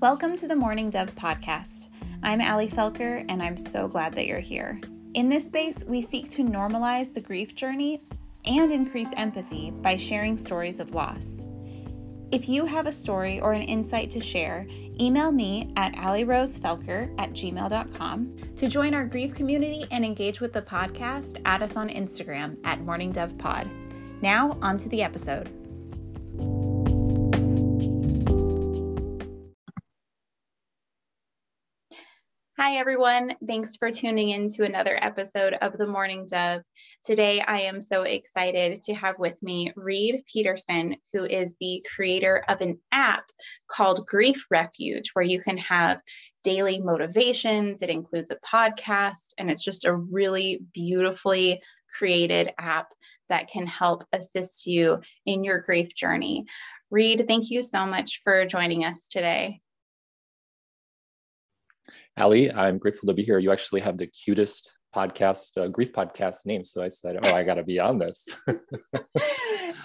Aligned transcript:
Welcome 0.00 0.36
to 0.36 0.46
the 0.46 0.54
Mourning 0.54 0.90
Dove 0.90 1.12
podcast. 1.16 1.88
I'm 2.22 2.40
Ali 2.40 2.68
Felker, 2.68 3.24
and 3.28 3.42
I'm 3.42 3.58
so 3.58 3.88
glad 3.88 4.14
that 4.14 4.28
you're 4.28 4.38
here. 4.38 4.80
In 5.14 5.28
this 5.28 5.46
space, 5.46 5.82
we 5.82 6.02
seek 6.02 6.30
to 6.30 6.44
normalize 6.44 7.12
the 7.12 7.20
grief 7.20 7.56
journey 7.56 8.04
and 8.44 8.70
increase 8.70 9.10
empathy 9.16 9.72
by 9.72 9.96
sharing 9.96 10.38
stories 10.38 10.78
of 10.78 10.94
loss. 10.94 11.42
If 12.30 12.48
you 12.48 12.64
have 12.64 12.86
a 12.86 12.92
story 12.92 13.40
or 13.40 13.54
an 13.54 13.62
insight 13.62 14.08
to 14.10 14.20
share, 14.20 14.68
email 15.00 15.32
me 15.32 15.72
at 15.74 15.94
alirosefelker 15.94 17.12
at 17.18 17.32
gmail.com. 17.32 18.36
To 18.54 18.68
join 18.68 18.94
our 18.94 19.04
grief 19.04 19.34
community 19.34 19.84
and 19.90 20.04
engage 20.04 20.40
with 20.40 20.52
the 20.52 20.62
podcast, 20.62 21.40
add 21.44 21.60
us 21.60 21.76
on 21.76 21.88
Instagram 21.88 22.56
at 22.62 22.82
Mourning 22.82 23.10
Dove 23.10 23.36
Pod. 23.36 23.68
Now, 24.22 24.58
on 24.62 24.78
to 24.78 24.88
the 24.88 25.02
episode. 25.02 25.57
Hi, 32.68 32.76
everyone. 32.76 33.34
Thanks 33.46 33.76
for 33.78 33.90
tuning 33.90 34.28
in 34.28 34.46
to 34.48 34.64
another 34.64 34.98
episode 35.00 35.54
of 35.62 35.78
The 35.78 35.86
Mourning 35.86 36.26
Dove. 36.26 36.60
Today, 37.02 37.40
I 37.40 37.60
am 37.60 37.80
so 37.80 38.02
excited 38.02 38.82
to 38.82 38.92
have 38.92 39.18
with 39.18 39.42
me 39.42 39.72
Reid 39.74 40.22
Peterson, 40.30 40.96
who 41.14 41.24
is 41.24 41.56
the 41.62 41.82
creator 41.96 42.44
of 42.46 42.60
an 42.60 42.78
app 42.92 43.24
called 43.68 44.06
Grief 44.06 44.44
Refuge, 44.50 45.12
where 45.14 45.24
you 45.24 45.40
can 45.40 45.56
have 45.56 46.02
daily 46.44 46.78
motivations. 46.78 47.80
It 47.80 47.88
includes 47.88 48.30
a 48.30 48.36
podcast, 48.46 49.32
and 49.38 49.50
it's 49.50 49.64
just 49.64 49.86
a 49.86 49.94
really 49.94 50.60
beautifully 50.74 51.62
created 51.98 52.52
app 52.58 52.92
that 53.30 53.48
can 53.48 53.66
help 53.66 54.04
assist 54.12 54.66
you 54.66 55.00
in 55.24 55.42
your 55.42 55.62
grief 55.62 55.94
journey. 55.94 56.44
Reid, 56.90 57.24
thank 57.26 57.50
you 57.50 57.62
so 57.62 57.86
much 57.86 58.20
for 58.24 58.44
joining 58.44 58.84
us 58.84 59.08
today. 59.08 59.62
Ali, 62.18 62.52
I'm 62.52 62.78
grateful 62.78 63.06
to 63.08 63.14
be 63.14 63.22
here. 63.22 63.38
You 63.38 63.52
actually 63.52 63.80
have 63.80 63.98
the 63.98 64.06
cutest 64.06 64.76
podcast, 64.94 65.56
uh, 65.60 65.68
grief 65.68 65.92
podcast 65.92 66.46
name. 66.46 66.64
So 66.64 66.82
I 66.82 66.88
said, 66.88 67.18
"Oh, 67.22 67.34
I 67.34 67.44
got 67.44 67.54
to 67.54 67.64
be 67.64 67.78
on 67.78 67.98
this." 67.98 68.26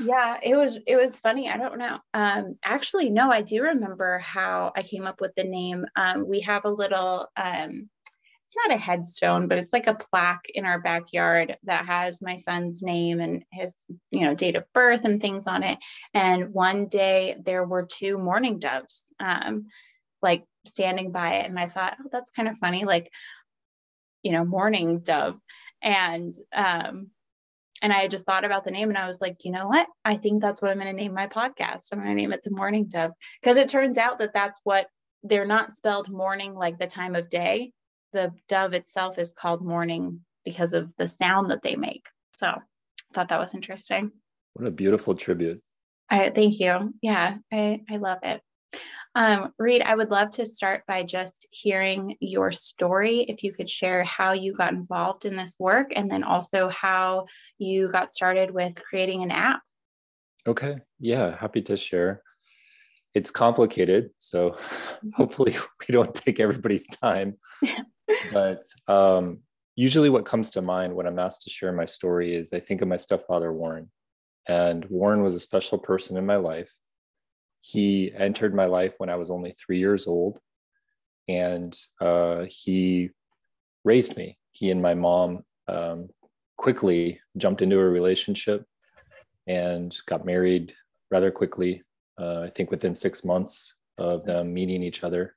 yeah, 0.04 0.38
it 0.42 0.56
was 0.56 0.80
it 0.88 0.96
was 0.96 1.20
funny. 1.20 1.50
I 1.50 1.58
don't 1.58 1.78
know. 1.78 2.00
Um, 2.14 2.56
actually, 2.64 3.10
no, 3.10 3.30
I 3.30 3.42
do 3.42 3.62
remember 3.62 4.20
how 4.20 4.72
I 4.76 4.84
came 4.84 5.06
up 5.06 5.22
with 5.22 5.34
the 5.36 5.44
name. 5.44 5.86
Um, 5.96 6.28
we 6.28 6.42
have 6.42 6.66
a 6.66 6.72
little. 6.72 7.28
Um, 7.36 7.90
it's 8.46 8.68
not 8.68 8.76
a 8.76 8.80
headstone, 8.80 9.48
but 9.48 9.58
it's 9.58 9.74
like 9.74 9.88
a 9.88 9.96
plaque 9.96 10.46
in 10.54 10.66
our 10.66 10.80
backyard 10.80 11.58
that 11.64 11.86
has 11.86 12.22
my 12.22 12.36
son's 12.36 12.84
name 12.84 13.20
and 13.20 13.44
his, 13.52 13.84
you 14.12 14.22
know, 14.22 14.36
date 14.36 14.56
of 14.56 14.66
birth 14.74 15.06
and 15.06 15.20
things 15.20 15.48
on 15.48 15.64
it. 15.64 15.80
And 16.14 16.54
one 16.54 16.88
day 16.88 17.38
there 17.44 17.64
were 17.64 17.88
two 17.90 18.18
mourning 18.20 18.60
doves. 18.60 19.06
Um, 19.20 19.68
like 20.22 20.46
standing 20.66 21.12
by 21.12 21.36
it 21.36 21.46
and 21.46 21.60
I 21.60 21.68
thought, 21.68 21.98
oh, 22.00 22.10
that's 22.12 22.32
kind 22.32 22.48
of 22.48 22.58
funny, 22.58 22.86
like, 22.86 23.12
you 24.22 24.32
know, 24.32 24.46
morning 24.46 25.00
dove. 25.00 25.38
And 25.82 26.34
um, 26.54 27.10
and 27.82 27.92
I 27.92 28.08
just 28.08 28.26
thought 28.26 28.46
about 28.46 28.64
the 28.64 28.72
name 28.72 28.88
and 28.88 28.98
I 28.98 29.06
was 29.06 29.20
like, 29.20 29.44
you 29.44 29.52
know 29.52 29.68
what? 29.68 29.88
I 30.06 30.16
think 30.16 30.42
that's 30.42 30.62
what 30.62 30.72
I'm 30.72 30.80
going 30.80 30.88
to 30.88 30.94
name 30.94 31.14
my 31.14 31.28
podcast. 31.28 31.90
I'm 31.92 32.00
going 32.00 32.12
to 32.12 32.16
name 32.16 32.32
it 32.32 32.42
The 32.42 32.52
Mourning 32.52 32.86
Dove 32.86 33.12
because 33.42 33.58
it 33.58 33.68
turns 33.68 33.98
out 33.98 34.20
that 34.20 34.34
that's 34.34 34.62
what 34.64 34.88
they're 35.22 35.46
not 35.46 35.74
spelled 35.74 36.10
morning 36.10 36.56
like 36.56 36.80
the 36.80 36.88
time 36.88 37.14
of 37.16 37.28
day. 37.28 37.74
The 38.14 38.32
dove 38.48 38.74
itself 38.74 39.20
is 39.20 39.34
called 39.34 39.66
mourning 39.66 40.22
because 40.46 40.74
of 40.74 40.96
the 40.98 41.10
sound 41.10 41.52
that 41.52 41.62
they 41.62 41.76
make. 41.76 42.08
So 42.34 42.48
I 42.48 42.62
thought 43.14 43.30
that 43.30 43.40
was 43.40 43.54
interesting. 43.54 44.12
What 44.54 44.68
a 44.68 44.72
beautiful 44.72 45.16
tribute. 45.16 45.62
I 46.10 46.30
thank 46.30 46.60
you. 46.60 46.94
Yeah, 47.02 47.38
I, 47.52 47.82
I 47.90 47.98
love 47.98 48.20
it. 48.24 48.42
Um, 49.16 49.54
Reid, 49.60 49.82
I 49.84 49.94
would 49.96 50.10
love 50.10 50.32
to 50.32 50.46
start 50.46 50.84
by 50.88 51.04
just 51.04 51.48
hearing 51.52 52.18
your 52.20 52.52
story. 52.52 53.20
If 53.22 53.44
you 53.44 53.54
could 53.54 53.70
share 53.70 54.04
how 54.04 54.32
you 54.32 54.54
got 54.54 54.74
involved 54.74 55.26
in 55.26 55.36
this 55.36 55.56
work 55.60 55.92
and 55.96 56.10
then 56.10 56.24
also 56.24 56.70
how 56.70 57.28
you 57.60 57.92
got 57.92 58.14
started 58.14 58.52
with 58.52 58.74
creating 58.76 59.22
an 59.22 59.32
app. 59.32 59.62
Okay. 60.48 60.78
Yeah, 61.00 61.38
happy 61.38 61.62
to 61.64 61.78
share. 61.78 62.24
It's 63.14 63.30
complicated. 63.30 64.10
So 64.18 64.50
mm-hmm. 64.52 65.10
hopefully 65.12 65.56
we 65.88 65.94
don't 65.94 66.14
take 66.14 66.40
everybody's 66.40 66.88
time. 66.88 67.38
but 68.34 68.64
um, 68.88 69.42
usually 69.76 70.10
what 70.10 70.26
comes 70.26 70.50
to 70.52 70.62
mind 70.64 70.96
when 70.96 71.06
I'm 71.06 71.20
asked 71.20 71.44
to 71.44 71.52
share 71.52 71.72
my 71.72 71.86
story 71.86 72.34
is 72.34 72.52
I 72.52 72.60
think 72.60 72.82
of 72.82 72.88
my 72.88 72.98
stepfather, 72.98 73.54
Warren. 73.54 73.92
And 74.48 74.86
Warren 74.86 75.22
was 75.22 75.36
a 75.36 75.40
special 75.40 75.78
person 75.78 76.18
in 76.18 76.26
my 76.26 76.36
life 76.36 76.76
he 77.66 78.12
entered 78.14 78.54
my 78.54 78.66
life 78.66 78.96
when 78.98 79.10
I 79.10 79.16
was 79.16 79.30
only 79.30 79.52
three 79.52 79.80
years 79.80 80.06
old, 80.06 80.38
and 81.30 81.74
uh, 82.02 82.44
he 82.50 83.10
raised 83.86 84.18
me. 84.18 84.38
He 84.52 84.70
and 84.70 84.82
my 84.82 84.96
mom 84.96 85.46
um, 85.70 86.10
quickly 86.58 87.22
jumped 87.38 87.62
into 87.62 87.80
a 87.80 87.86
relationship 87.86 88.66
and 89.48 89.96
got 90.08 90.26
married 90.26 90.76
rather 91.10 91.32
quickly. 91.32 91.84
Uh, 92.20 92.42
I 92.42 92.50
think 92.50 92.70
within 92.70 92.94
six 92.94 93.24
months 93.24 93.74
of 93.98 94.26
them 94.26 94.54
meeting 94.54 94.84
each 94.84 95.06
other. 95.06 95.34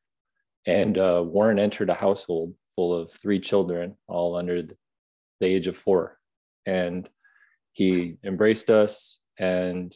And 0.67 0.99
uh, 0.99 1.23
Warren 1.25 1.61
entered 1.61 1.91
a 1.91 1.95
household 1.95 2.55
full 2.75 2.93
of 2.93 3.09
three 3.09 3.39
children, 3.39 3.97
all 4.09 4.35
under 4.35 4.63
the 4.63 4.77
age 5.47 5.69
of 5.69 5.77
four. 5.77 6.19
And 6.67 7.09
he 7.71 8.17
embraced 8.25 8.69
us 8.69 9.21
and 9.39 9.95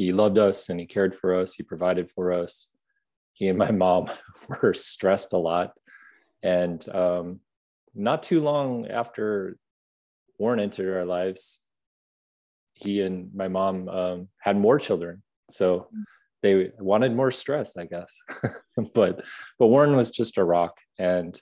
he 0.00 0.12
loved 0.12 0.38
us 0.38 0.70
and 0.70 0.80
he 0.80 0.86
cared 0.86 1.14
for 1.14 1.34
us. 1.34 1.52
He 1.52 1.62
provided 1.62 2.10
for 2.10 2.32
us. 2.32 2.70
He 3.34 3.48
and 3.48 3.58
my 3.58 3.70
mom 3.84 4.06
were 4.62 4.72
stressed 4.72 5.34
a 5.34 5.36
lot. 5.36 5.72
And 6.42 6.82
um, 6.88 7.40
not 7.94 8.22
too 8.22 8.40
long 8.40 8.86
after 8.86 9.58
Warren 10.38 10.58
entered 10.58 10.96
our 10.96 11.04
lives, 11.04 11.66
he 12.72 13.02
and 13.02 13.28
my 13.34 13.48
mom 13.48 13.90
um, 13.90 14.28
had 14.38 14.56
more 14.56 14.78
children. 14.78 15.22
So 15.50 15.88
they 16.42 16.72
wanted 16.78 17.14
more 17.14 17.30
stress, 17.30 17.76
I 17.76 17.84
guess. 17.84 18.16
but 18.94 19.22
but 19.58 19.66
Warren 19.66 19.96
was 19.96 20.10
just 20.10 20.38
a 20.38 20.44
rock, 20.44 20.78
and 20.98 21.38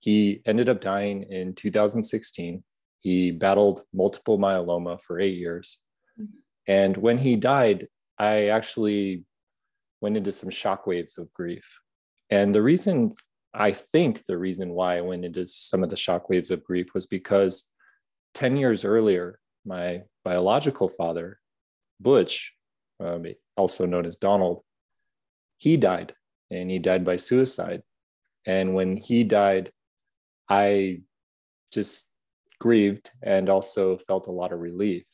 he 0.00 0.42
ended 0.44 0.68
up 0.68 0.80
dying 0.80 1.22
in 1.30 1.54
2016. 1.54 2.64
He 2.98 3.30
battled 3.30 3.82
multiple 3.94 4.40
myeloma 4.40 5.00
for 5.00 5.20
eight 5.20 5.36
years, 5.36 5.78
and 6.66 6.96
when 6.96 7.18
he 7.18 7.36
died, 7.36 7.86
I 8.22 8.50
actually 8.50 9.24
went 10.00 10.16
into 10.16 10.30
some 10.30 10.48
shockwaves 10.48 11.18
of 11.18 11.32
grief. 11.32 11.80
And 12.30 12.54
the 12.54 12.62
reason, 12.62 13.12
I 13.52 13.72
think 13.72 14.24
the 14.24 14.38
reason 14.38 14.70
why 14.70 14.96
I 14.96 15.00
went 15.00 15.24
into 15.24 15.44
some 15.44 15.82
of 15.82 15.90
the 15.90 15.96
shockwaves 15.96 16.52
of 16.52 16.62
grief 16.62 16.94
was 16.94 17.06
because 17.06 17.72
10 18.34 18.56
years 18.56 18.84
earlier, 18.84 19.40
my 19.66 20.02
biological 20.24 20.88
father, 20.88 21.40
Butch, 21.98 22.52
um, 23.00 23.24
also 23.56 23.86
known 23.86 24.06
as 24.06 24.14
Donald, 24.14 24.62
he 25.56 25.76
died 25.76 26.14
and 26.48 26.70
he 26.70 26.78
died 26.78 27.04
by 27.04 27.16
suicide. 27.16 27.82
And 28.46 28.72
when 28.72 28.98
he 28.98 29.24
died, 29.24 29.72
I 30.48 31.00
just 31.72 32.14
grieved 32.60 33.10
and 33.20 33.50
also 33.50 33.98
felt 33.98 34.28
a 34.28 34.32
lot 34.32 34.52
of 34.52 34.60
relief 34.60 35.08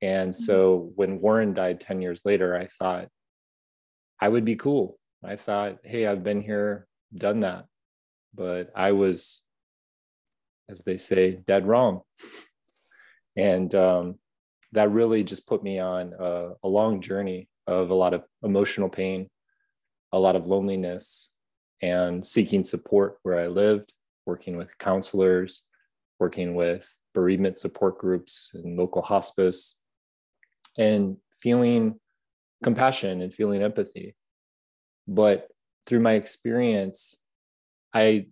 and 0.00 0.32
mm-hmm. 0.32 0.42
so 0.42 0.92
when 0.94 1.20
Warren 1.20 1.54
died 1.54 1.80
10 1.80 2.02
years 2.02 2.22
later, 2.24 2.56
I 2.56 2.66
thought 2.66 3.08
I 4.20 4.28
would 4.28 4.44
be 4.44 4.56
cool. 4.56 4.98
I 5.24 5.36
thought, 5.36 5.78
hey, 5.84 6.06
I've 6.06 6.22
been 6.22 6.42
here, 6.42 6.86
done 7.16 7.40
that. 7.40 7.66
But 8.34 8.70
I 8.76 8.92
was, 8.92 9.42
as 10.68 10.82
they 10.82 10.98
say, 10.98 11.40
dead 11.46 11.66
wrong. 11.66 12.02
And 13.36 13.74
um, 13.74 14.18
that 14.72 14.90
really 14.90 15.24
just 15.24 15.46
put 15.46 15.62
me 15.62 15.78
on 15.78 16.14
a, 16.18 16.50
a 16.62 16.68
long 16.68 17.00
journey 17.00 17.48
of 17.66 17.90
a 17.90 17.94
lot 17.94 18.14
of 18.14 18.24
emotional 18.42 18.88
pain, 18.88 19.28
a 20.12 20.18
lot 20.18 20.36
of 20.36 20.46
loneliness, 20.46 21.34
and 21.82 22.24
seeking 22.24 22.64
support 22.64 23.18
where 23.22 23.38
I 23.38 23.46
lived, 23.46 23.92
working 24.26 24.56
with 24.56 24.76
counselors, 24.78 25.64
working 26.18 26.54
with 26.54 26.96
bereavement 27.14 27.58
support 27.58 27.98
groups 27.98 28.50
and 28.54 28.76
local 28.76 29.02
hospice, 29.02 29.84
and 30.78 31.16
feeling 31.32 31.98
compassion 32.62 33.20
and 33.20 33.34
feeling 33.34 33.62
empathy. 33.62 34.14
But 35.06 35.48
through 35.86 36.00
my 36.00 36.12
experience, 36.12 37.16
I 37.92 38.26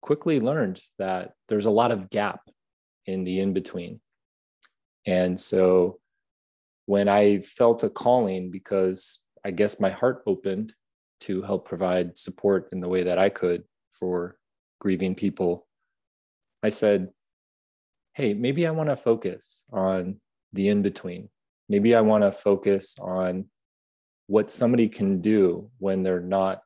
quickly 0.00 0.40
learned 0.40 0.80
that 0.98 1.32
there's 1.48 1.66
a 1.66 1.70
lot 1.70 1.90
of 1.90 2.08
gap 2.08 2.40
in 3.06 3.24
the 3.24 3.40
in 3.40 3.52
between. 3.52 4.00
And 5.06 5.38
so 5.38 5.98
when 6.86 7.08
I 7.08 7.38
felt 7.38 7.82
a 7.82 7.90
calling, 7.90 8.50
because 8.50 9.20
I 9.44 9.50
guess 9.50 9.80
my 9.80 9.90
heart 9.90 10.22
opened 10.26 10.72
to 11.20 11.42
help 11.42 11.66
provide 11.66 12.18
support 12.18 12.68
in 12.72 12.80
the 12.80 12.88
way 12.88 13.04
that 13.04 13.18
I 13.18 13.28
could 13.28 13.64
for 13.90 14.36
grieving 14.80 15.14
people, 15.14 15.66
I 16.62 16.68
said, 16.68 17.10
Hey, 18.14 18.34
maybe 18.34 18.66
I 18.66 18.72
want 18.72 18.90
to 18.90 18.96
focus 18.96 19.64
on 19.72 20.20
the 20.52 20.68
in 20.68 20.82
between 20.82 21.30
maybe 21.68 21.94
I 21.94 22.00
want 22.00 22.24
to 22.24 22.32
focus 22.32 22.96
on 23.00 23.46
what 24.26 24.50
somebody 24.50 24.88
can 24.88 25.20
do 25.20 25.70
when 25.78 26.02
they're 26.02 26.20
not 26.20 26.62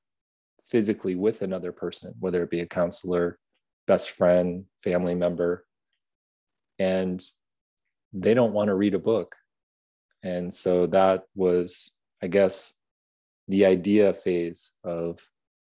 physically 0.62 1.14
with 1.14 1.43
another 1.43 1.72
person, 1.72 2.14
whether 2.20 2.43
it 2.43 2.50
be 2.50 2.60
a 2.60 2.66
counselor, 2.66 3.38
best 3.87 4.10
friend, 4.10 4.64
family 4.81 5.14
member, 5.14 5.64
and 6.78 7.25
they 8.12 8.34
don't 8.34 8.52
want 8.52 8.69
to 8.69 8.75
read 8.75 8.94
a 8.94 8.98
book. 8.98 9.37
And 10.22 10.52
so 10.52 10.87
that 10.88 11.25
was, 11.34 11.92
I 12.22 12.26
guess, 12.26 12.72
the 13.49 13.64
idea 13.64 14.12
phase 14.12 14.72
of 14.82 15.20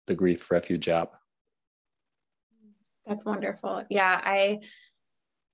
the 0.07 0.15
Grief 0.15 0.51
Refuge 0.51 0.89
app. 0.89 1.13
That's 3.07 3.25
wonderful. 3.25 3.85
Yeah, 3.91 4.21
I 4.25 4.61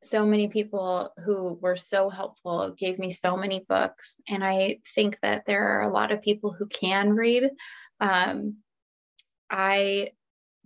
so 0.03 0.27
many 0.27 0.49
people 0.49 1.13
who 1.25 1.59
were 1.61 1.77
so 1.77 2.11
helpful 2.11 2.75
gave 2.77 2.99
me 2.99 3.11
so 3.11 3.37
many 3.37 3.65
books 3.69 4.21
and 4.29 4.45
i 4.45 4.79
think 4.95 5.19
that 5.23 5.45
there 5.47 5.65
are 5.69 5.83
a 5.83 5.93
lot 5.93 6.13
of 6.13 6.23
people 6.23 6.53
who 6.53 6.67
can 6.67 7.11
read. 7.11 7.49
Um, 8.01 8.57
i 9.51 10.11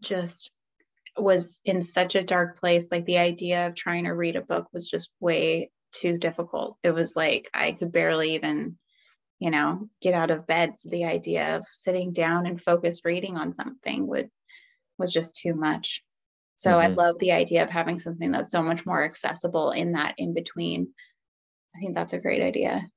just 0.01 0.51
was 1.19 1.61
in 1.65 1.83
such 1.83 2.15
a 2.15 2.23
dark 2.23 2.61
place. 2.61 2.89
Like 2.91 3.07
the 3.07 3.19
idea 3.19 3.67
of 3.67 3.75
trying 3.75 4.05
to 4.05 4.11
read 4.11 4.37
a 4.37 4.43
book 4.43 4.67
was 4.73 4.89
just 4.89 5.11
way 5.21 5.71
too 5.93 6.19
difficult. 6.19 6.77
It 6.83 6.91
was 6.91 7.17
like 7.17 7.49
i 7.55 7.73
could 7.73 7.93
barely 7.93 8.35
even 8.35 8.79
you 9.39 9.51
know 9.51 9.89
get 10.01 10.15
out 10.15 10.31
of 10.31 10.47
bed. 10.47 10.79
So 10.79 10.89
the 10.91 11.05
idea 11.05 11.57
of 11.57 11.67
sitting 11.71 12.13
down 12.13 12.47
and 12.47 12.61
focused 12.61 13.05
reading 13.05 13.37
on 13.37 13.55
something 13.55 14.07
would 14.07 14.31
was 14.99 15.13
just 15.13 15.37
too 15.37 15.55
much 15.55 16.03
so 16.57 16.71
mm-hmm. 16.71 16.81
I 16.81 16.87
love 16.89 17.19
the 17.19 17.33
idea 17.33 17.63
of 17.63 17.71
having 17.71 17.99
something 17.99 18.33
that's 18.33 18.51
so 18.51 18.63
much 18.63 18.87
more 18.87 19.05
accessible 19.05 19.71
in 19.71 19.93
that 19.93 20.15
in 20.17 20.33
between. 20.35 20.89
I 21.75 21.79
think 21.79 21.95
that's 21.95 22.15
a 22.15 22.19
great 22.19 22.43
idea. 22.43 22.89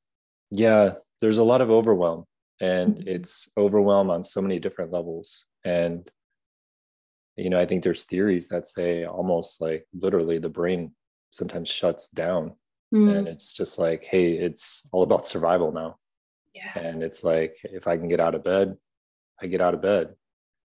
Yeah, 0.49 0.93
there's 1.21 1.37
a 1.37 1.43
lot 1.43 1.61
of 1.61 1.69
overwhelm 1.69 2.23
and 2.61 2.95
mm-hmm. 2.95 3.07
it's 3.07 3.51
overwhelm 3.57 4.09
on 4.09 4.23
so 4.23 4.41
many 4.41 4.59
different 4.59 4.91
levels. 4.91 5.45
And, 5.65 6.09
you 7.35 7.49
know, 7.49 7.59
I 7.59 7.65
think 7.65 7.83
there's 7.83 8.05
theories 8.05 8.47
that 8.47 8.65
say 8.65 9.03
almost 9.03 9.59
like 9.59 9.85
literally 9.93 10.39
the 10.39 10.49
brain 10.49 10.93
sometimes 11.31 11.67
shuts 11.67 12.07
down 12.07 12.51
mm-hmm. 12.93 13.09
and 13.09 13.27
it's 13.27 13.51
just 13.51 13.77
like, 13.77 14.05
hey, 14.09 14.31
it's 14.31 14.87
all 14.93 15.03
about 15.03 15.27
survival 15.27 15.73
now. 15.73 15.97
Yeah. 16.55 16.79
And 16.79 17.03
it's 17.03 17.25
like, 17.25 17.57
if 17.63 17.87
I 17.87 17.97
can 17.97 18.07
get 18.07 18.21
out 18.21 18.35
of 18.35 18.43
bed, 18.45 18.77
I 19.41 19.47
get 19.47 19.59
out 19.59 19.73
of 19.73 19.81
bed. 19.81 20.15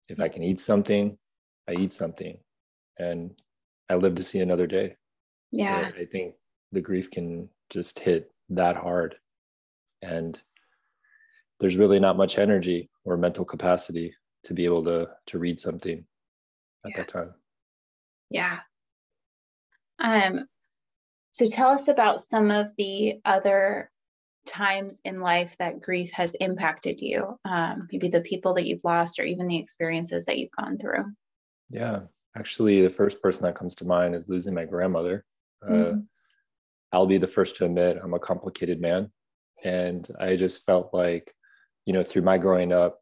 If 0.08 0.20
I 0.20 0.29
can 0.29 0.43
eat 0.43 0.58
something, 0.58 1.19
I 1.69 1.73
eat 1.73 1.93
something 1.93 2.38
and 2.98 3.32
I 3.88 3.94
live 3.94 4.14
to 4.16 4.22
see 4.22 4.40
another 4.40 4.66
day. 4.66 4.96
Yeah. 5.50 5.90
I 5.98 6.04
think 6.04 6.34
the 6.72 6.80
grief 6.80 7.10
can 7.10 7.48
just 7.70 7.98
hit 7.98 8.30
that 8.50 8.76
hard. 8.76 9.16
And 10.02 10.38
there's 11.60 11.76
really 11.76 11.98
not 11.98 12.16
much 12.16 12.38
energy 12.38 12.90
or 13.04 13.16
mental 13.16 13.44
capacity 13.44 14.14
to 14.44 14.54
be 14.54 14.64
able 14.64 14.84
to 14.84 15.08
to 15.26 15.38
read 15.38 15.58
something 15.58 16.04
at 16.84 16.90
yeah. 16.90 16.96
that 16.98 17.08
time. 17.08 17.34
Yeah. 18.30 18.60
Um 19.98 20.46
so 21.32 21.46
tell 21.46 21.68
us 21.68 21.88
about 21.88 22.20
some 22.20 22.50
of 22.50 22.70
the 22.76 23.20
other 23.24 23.90
times 24.46 25.00
in 25.04 25.20
life 25.20 25.56
that 25.58 25.80
grief 25.80 26.10
has 26.12 26.34
impacted 26.34 27.00
you 27.00 27.38
um, 27.44 27.86
maybe 27.92 28.08
the 28.08 28.22
people 28.22 28.54
that 28.54 28.66
you've 28.66 28.84
lost 28.84 29.18
or 29.18 29.24
even 29.24 29.46
the 29.46 29.58
experiences 29.58 30.24
that 30.24 30.38
you've 30.38 30.50
gone 30.58 30.78
through 30.78 31.04
yeah 31.68 32.00
Actually, 32.36 32.82
the 32.82 32.90
first 32.90 33.22
person 33.22 33.44
that 33.44 33.56
comes 33.56 33.75
to 33.76 33.84
mind 33.84 34.14
is 34.14 34.28
losing 34.28 34.54
my 34.54 34.64
grandmother. 34.64 35.25
Uh, 35.66 35.72
mm-hmm. 35.72 35.98
I'll 36.92 37.06
be 37.06 37.19
the 37.19 37.26
first 37.26 37.56
to 37.56 37.64
admit 37.64 37.98
I'm 38.02 38.14
a 38.14 38.19
complicated 38.19 38.80
man. 38.80 39.10
And 39.64 40.06
I 40.20 40.36
just 40.36 40.64
felt 40.64 40.94
like, 40.94 41.32
you 41.84 41.92
know, 41.92 42.02
through 42.02 42.22
my 42.22 42.38
growing 42.38 42.72
up, 42.72 43.00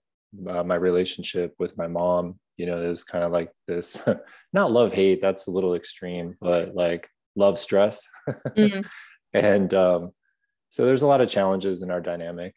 uh, 0.48 0.62
my 0.62 0.74
relationship 0.74 1.54
with 1.58 1.76
my 1.76 1.86
mom, 1.86 2.38
you 2.56 2.66
know, 2.66 2.80
it 2.80 2.88
was 2.88 3.04
kind 3.04 3.24
of 3.24 3.32
like 3.32 3.50
this 3.66 4.00
not 4.52 4.72
love 4.72 4.92
hate, 4.92 5.20
that's 5.20 5.46
a 5.46 5.50
little 5.50 5.74
extreme, 5.74 6.36
but 6.40 6.74
like 6.74 7.08
love 7.36 7.58
stress. 7.58 8.02
Mm-hmm. 8.28 8.80
and 9.34 9.74
um, 9.74 10.10
so 10.70 10.84
there's 10.84 11.02
a 11.02 11.06
lot 11.06 11.20
of 11.20 11.30
challenges 11.30 11.82
in 11.82 11.90
our 11.90 12.00
dynamic. 12.00 12.54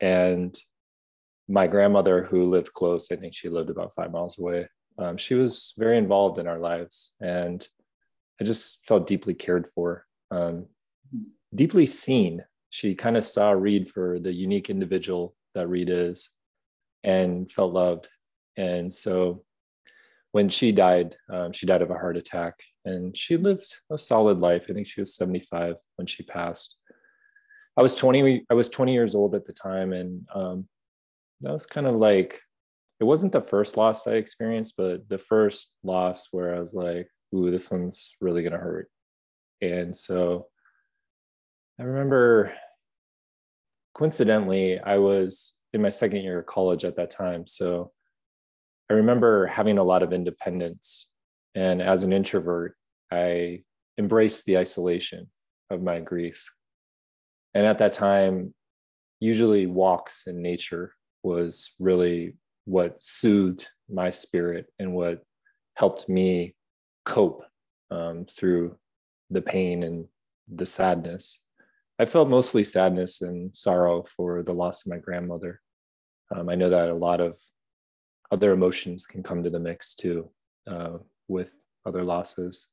And 0.00 0.56
my 1.48 1.66
grandmother, 1.66 2.24
who 2.24 2.44
lived 2.44 2.72
close, 2.72 3.10
I 3.12 3.16
think 3.16 3.34
she 3.34 3.48
lived 3.48 3.70
about 3.70 3.94
five 3.94 4.10
miles 4.10 4.38
away, 4.38 4.68
um, 4.98 5.16
she 5.16 5.34
was 5.34 5.74
very 5.78 5.98
involved 5.98 6.38
in 6.38 6.46
our 6.46 6.58
lives 6.58 7.14
and 7.20 7.66
i 8.40 8.44
just 8.44 8.84
felt 8.86 9.06
deeply 9.06 9.34
cared 9.34 9.66
for 9.66 10.04
um, 10.30 10.66
deeply 11.54 11.86
seen. 11.86 12.44
She 12.70 12.94
kind 12.94 13.16
of 13.16 13.24
saw 13.24 13.50
Reid 13.50 13.88
for 13.88 14.18
the 14.18 14.32
unique 14.32 14.70
individual 14.70 15.34
that 15.54 15.68
Reid 15.68 15.90
is 15.90 16.30
and 17.04 17.50
felt 17.50 17.72
loved. 17.72 18.08
And 18.56 18.92
so 18.92 19.44
when 20.32 20.48
she 20.48 20.72
died 20.72 21.14
um, 21.30 21.52
she 21.52 21.66
died 21.66 21.82
of 21.82 21.90
a 21.90 21.98
heart 21.98 22.16
attack 22.16 22.62
and 22.86 23.14
she 23.14 23.36
lived 23.36 23.66
a 23.90 23.98
solid 23.98 24.38
life. 24.38 24.66
I 24.70 24.72
think 24.72 24.86
she 24.86 25.00
was 25.00 25.14
75 25.14 25.76
when 25.96 26.06
she 26.06 26.22
passed. 26.22 26.76
I 27.76 27.82
was 27.82 27.94
20 27.94 28.44
i 28.50 28.54
was 28.54 28.68
20 28.68 28.92
years 28.92 29.14
old 29.14 29.34
at 29.34 29.46
the 29.46 29.52
time 29.52 29.92
and 29.92 30.26
um, 30.34 30.68
that 31.40 31.52
was 31.52 31.66
kind 31.66 31.86
of 31.86 31.96
like 31.96 32.40
it 33.02 33.06
wasn't 33.06 33.32
the 33.32 33.40
first 33.40 33.76
loss 33.76 34.06
I 34.06 34.12
experienced, 34.12 34.76
but 34.76 35.08
the 35.08 35.18
first 35.18 35.74
loss 35.82 36.28
where 36.30 36.54
I 36.54 36.60
was 36.60 36.72
like, 36.72 37.08
ooh, 37.34 37.50
this 37.50 37.68
one's 37.68 38.14
really 38.20 38.42
going 38.42 38.52
to 38.52 38.58
hurt. 38.58 38.88
And 39.60 39.94
so 39.94 40.46
I 41.80 41.82
remember 41.82 42.54
coincidentally, 43.92 44.78
I 44.78 44.98
was 44.98 45.54
in 45.72 45.82
my 45.82 45.88
second 45.88 46.22
year 46.22 46.38
of 46.38 46.46
college 46.46 46.84
at 46.84 46.94
that 46.94 47.10
time. 47.10 47.44
So 47.44 47.90
I 48.88 48.94
remember 48.94 49.46
having 49.46 49.78
a 49.78 49.82
lot 49.82 50.04
of 50.04 50.12
independence. 50.12 51.10
And 51.56 51.82
as 51.82 52.04
an 52.04 52.12
introvert, 52.12 52.76
I 53.10 53.64
embraced 53.98 54.44
the 54.44 54.58
isolation 54.58 55.28
of 55.70 55.82
my 55.82 55.98
grief. 55.98 56.48
And 57.52 57.66
at 57.66 57.78
that 57.78 57.94
time, 57.94 58.54
usually 59.18 59.66
walks 59.66 60.28
in 60.28 60.40
nature 60.40 60.92
was 61.24 61.74
really 61.80 62.34
what 62.64 63.02
soothed 63.02 63.66
my 63.88 64.10
spirit 64.10 64.66
and 64.78 64.92
what 64.92 65.22
helped 65.74 66.08
me 66.08 66.54
cope 67.04 67.44
um, 67.90 68.26
through 68.26 68.76
the 69.30 69.42
pain 69.42 69.82
and 69.82 70.06
the 70.52 70.66
sadness. 70.66 71.42
I 71.98 72.04
felt 72.04 72.28
mostly 72.28 72.64
sadness 72.64 73.22
and 73.22 73.54
sorrow 73.54 74.02
for 74.02 74.42
the 74.42 74.54
loss 74.54 74.84
of 74.84 74.90
my 74.90 74.98
grandmother. 74.98 75.60
Um, 76.34 76.48
I 76.48 76.54
know 76.54 76.70
that 76.70 76.88
a 76.88 76.94
lot 76.94 77.20
of 77.20 77.38
other 78.30 78.52
emotions 78.52 79.06
can 79.06 79.22
come 79.22 79.42
to 79.42 79.50
the 79.50 79.60
mix 79.60 79.94
too 79.94 80.30
uh, 80.70 80.98
with 81.28 81.54
other 81.84 82.02
losses. 82.02 82.68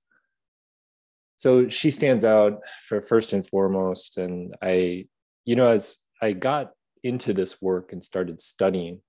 So 1.37 1.69
she 1.69 1.91
stands 1.91 2.25
out 2.25 2.59
for 2.87 3.01
first 3.01 3.33
and 3.33 3.45
foremost. 3.45 4.17
And 4.17 4.55
I, 4.61 5.05
you 5.45 5.55
know, 5.55 5.67
as 5.67 5.99
I 6.21 6.33
got 6.33 6.71
into 7.03 7.33
this 7.33 7.61
work 7.61 7.93
and 7.93 8.03
started 8.03 8.41
studying 8.41 9.01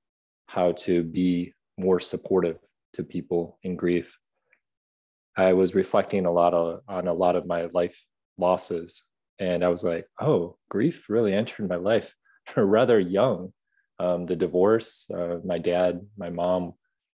how 0.50 0.72
to 0.72 1.04
be 1.04 1.54
more 1.78 2.00
supportive 2.00 2.58
to 2.92 3.04
people 3.04 3.56
in 3.62 3.76
grief. 3.76 4.18
I 5.36 5.52
was 5.52 5.76
reflecting 5.76 6.26
a 6.26 6.32
lot 6.32 6.54
of, 6.54 6.80
on 6.88 7.06
a 7.06 7.14
lot 7.14 7.36
of 7.36 7.46
my 7.46 7.66
life 7.72 8.04
losses, 8.36 9.04
and 9.38 9.64
I 9.64 9.68
was 9.68 9.84
like, 9.84 10.06
"Oh, 10.20 10.56
grief 10.68 11.08
really 11.08 11.34
entered 11.34 11.68
my 11.68 11.76
life 11.76 12.16
rather 12.56 12.98
young." 12.98 13.52
Um, 14.00 14.26
the 14.26 14.34
divorce, 14.34 15.08
uh, 15.14 15.38
my 15.44 15.58
dad, 15.58 16.00
my 16.16 16.30
mom. 16.30 16.72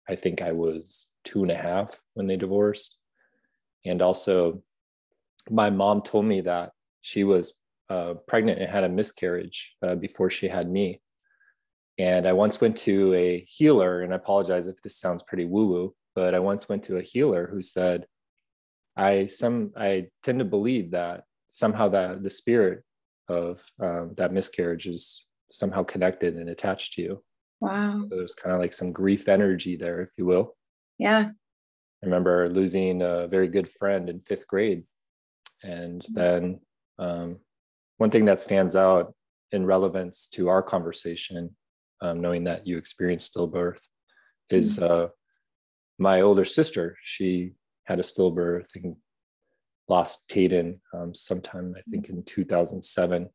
I 0.09 0.17
think 0.17 0.41
I 0.41 0.53
was 0.53 1.11
two 1.25 1.43
and 1.43 1.51
a 1.51 1.57
half 1.57 2.01
when 2.15 2.27
they 2.27 2.37
divorced, 2.37 2.97
and 3.85 4.01
also, 4.01 4.63
my 5.51 5.69
mom 5.69 6.01
told 6.01 6.25
me 6.25 6.41
that 6.41 6.71
she 7.03 7.23
was 7.23 7.61
uh, 7.91 8.15
pregnant 8.27 8.61
and 8.61 8.71
had 8.71 8.85
a 8.85 8.89
miscarriage 8.89 9.77
uh, 9.83 9.95
before 9.95 10.31
she 10.31 10.49
had 10.49 10.71
me, 10.71 11.03
and 11.99 12.27
I 12.27 12.33
once 12.33 12.61
went 12.61 12.77
to 12.79 13.15
a 13.15 13.45
healer, 13.49 14.03
and 14.03 14.13
I 14.13 14.17
apologize 14.17 14.67
if 14.67 14.83
this 14.83 14.99
sounds 14.99 15.23
pretty 15.23 15.45
woo-woo, 15.45 15.95
but 16.15 16.35
I 16.35 16.39
once 16.39 16.69
went 16.69 16.83
to 16.85 16.97
a 16.97 17.03
healer 17.03 17.49
who 17.51 17.63
said, 17.63 18.07
I 18.97 19.27
some 19.27 19.73
I 19.77 20.07
tend 20.23 20.39
to 20.39 20.45
believe 20.45 20.93
that 20.93 21.25
somehow 21.49 21.89
that 21.91 22.23
the 22.23 22.31
spirit 22.31 22.83
of 23.29 23.63
um, 23.81 24.15
that 24.17 24.33
miscarriage 24.33 24.87
is 24.87 25.27
somehow 25.51 25.83
connected 25.83 26.37
and 26.37 26.49
attached 26.49 26.95
to 26.95 27.03
you. 27.03 27.25
Wow. 27.61 28.07
So 28.09 28.17
there's 28.17 28.35
kind 28.35 28.55
of 28.55 28.61
like 28.61 28.73
some 28.73 28.93
grief 28.93 29.29
energy 29.29 29.77
there, 29.77 30.01
if 30.01 30.11
you 30.17 30.27
will. 30.27 30.57
Yeah. 30.99 31.31
I 31.31 32.07
remember 32.07 32.49
losing 32.49 33.03
a 33.03 33.27
very 33.27 33.49
good 33.49 33.69
friend 33.69 34.09
in 34.09 34.21
fifth 34.21 34.47
grade. 34.47 34.85
And 35.63 36.03
mm-hmm. 36.03 36.15
then 36.15 36.61
um, 36.99 37.39
one 37.97 38.11
thing 38.11 38.27
that 38.27 38.41
stands 38.41 38.77
out 38.77 39.15
in 39.53 39.65
relevance 39.65 40.27
to 40.33 40.49
our 40.49 40.63
conversation 40.63 41.57
um, 42.01 42.21
knowing 42.21 42.45
that 42.45 42.67
you 42.67 42.77
experienced 42.77 43.35
stillbirth 43.35 43.87
is 44.51 44.79
mm-hmm. 44.79 45.05
uh, 45.05 45.07
my 45.99 46.21
older 46.21 46.45
sister. 46.45 46.97
She 47.03 47.53
had 47.85 47.99
a 47.99 48.03
stillbirth 48.03 48.69
and 48.75 48.97
lost 49.89 50.29
Tayden 50.29 50.81
um, 50.93 51.15
sometime, 51.15 51.75
I 51.77 51.83
think, 51.91 52.09
in 52.09 52.23
2007. 52.25 53.29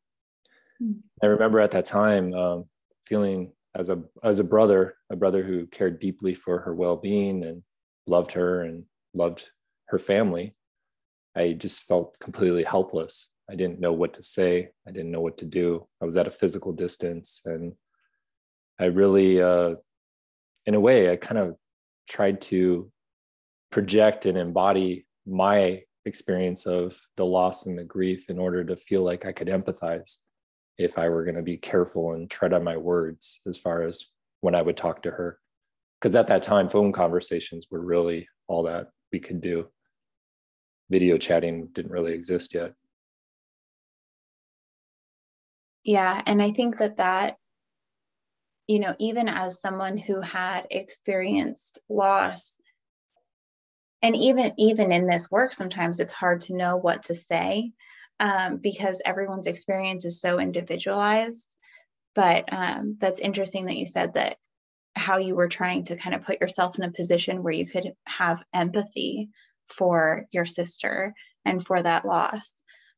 Mm-hmm. 0.82 0.92
I 1.22 1.26
remember 1.26 1.60
at 1.60 1.70
that 1.72 1.84
time 1.84 2.34
um, 2.34 2.64
feeling 3.02 3.52
as 3.74 3.88
a 3.88 4.02
as 4.22 4.38
a 4.38 4.44
brother, 4.44 4.96
a 5.10 5.16
brother 5.16 5.42
who 5.42 5.66
cared 5.66 5.98
deeply 5.98 6.34
for 6.34 6.58
her 6.60 6.74
well-being 6.74 7.44
and 7.44 7.62
loved 8.06 8.32
her 8.32 8.62
and 8.62 8.84
loved 9.14 9.50
her 9.88 9.98
family, 9.98 10.54
I 11.34 11.52
just 11.52 11.84
felt 11.84 12.18
completely 12.20 12.64
helpless. 12.64 13.30
I 13.50 13.54
didn't 13.54 13.80
know 13.80 13.92
what 13.92 14.14
to 14.14 14.22
say. 14.22 14.70
I 14.86 14.90
didn't 14.90 15.10
know 15.10 15.20
what 15.20 15.38
to 15.38 15.44
do. 15.44 15.86
I 16.00 16.04
was 16.04 16.16
at 16.16 16.26
a 16.26 16.30
physical 16.30 16.72
distance, 16.72 17.40
and 17.44 17.72
I 18.78 18.86
really, 18.86 19.40
uh, 19.40 19.74
in 20.66 20.74
a 20.74 20.80
way, 20.80 21.10
I 21.10 21.16
kind 21.16 21.38
of 21.38 21.56
tried 22.08 22.40
to 22.42 22.90
project 23.70 24.26
and 24.26 24.36
embody 24.36 25.06
my 25.26 25.82
experience 26.04 26.66
of 26.66 26.98
the 27.16 27.24
loss 27.24 27.66
and 27.66 27.78
the 27.78 27.84
grief 27.84 28.28
in 28.28 28.38
order 28.38 28.64
to 28.64 28.76
feel 28.76 29.02
like 29.02 29.24
I 29.24 29.32
could 29.32 29.48
empathize 29.48 30.18
if 30.78 30.98
I 30.98 31.08
were 31.08 31.24
going 31.24 31.36
to 31.36 31.42
be 31.42 31.56
careful 31.56 32.12
and 32.12 32.28
tread 32.28 32.52
on 32.52 32.64
my 32.64 32.76
words 32.76 33.40
as 33.46 33.56
far 33.56 33.82
as 33.82 34.06
when 34.40 34.54
I 34.54 34.62
would 34.62 34.76
talk 34.76 35.02
to 35.02 35.10
her. 35.10 35.38
Because 36.00 36.16
at 36.16 36.26
that 36.26 36.42
time, 36.42 36.68
phone 36.68 36.90
conversations 36.90 37.68
were 37.70 37.80
really 37.80 38.28
all 38.48 38.64
that 38.64 38.88
we 39.12 39.20
could 39.20 39.40
do. 39.40 39.68
Video 40.90 41.16
chatting 41.16 41.68
didn't 41.72 41.92
really 41.92 42.12
exist 42.12 42.54
yet. 42.54 42.72
Yeah. 45.84 46.20
And 46.26 46.42
I 46.42 46.52
think 46.52 46.78
that 46.78 46.96
that, 46.96 47.36
you 48.72 48.78
know, 48.78 48.96
even 48.98 49.28
as 49.28 49.60
someone 49.60 49.98
who 49.98 50.22
had 50.22 50.66
experienced 50.70 51.78
loss, 51.90 52.58
and 54.00 54.16
even 54.16 54.54
even 54.56 54.92
in 54.92 55.06
this 55.06 55.30
work 55.30 55.52
sometimes 55.52 56.00
it's 56.00 56.12
hard 56.12 56.40
to 56.40 56.56
know 56.56 56.78
what 56.78 57.02
to 57.04 57.14
say 57.14 57.70
um, 58.18 58.56
because 58.56 59.02
everyone's 59.04 59.46
experience 59.46 60.06
is 60.06 60.22
so 60.22 60.40
individualized. 60.40 61.54
But 62.14 62.50
um, 62.50 62.96
that's 62.98 63.20
interesting 63.20 63.66
that 63.66 63.76
you 63.76 63.84
said 63.84 64.14
that 64.14 64.38
how 64.94 65.18
you 65.18 65.34
were 65.34 65.48
trying 65.48 65.84
to 65.84 65.96
kind 65.96 66.14
of 66.14 66.24
put 66.24 66.40
yourself 66.40 66.78
in 66.78 66.84
a 66.84 66.92
position 66.92 67.42
where 67.42 67.52
you 67.52 67.66
could 67.66 67.92
have 68.06 68.42
empathy 68.54 69.28
for 69.66 70.24
your 70.32 70.46
sister 70.46 71.12
and 71.44 71.62
for 71.62 71.82
that 71.82 72.06
loss. 72.06 72.54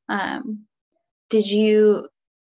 Um, 0.08 0.66
did 1.30 1.50
you 1.50 2.08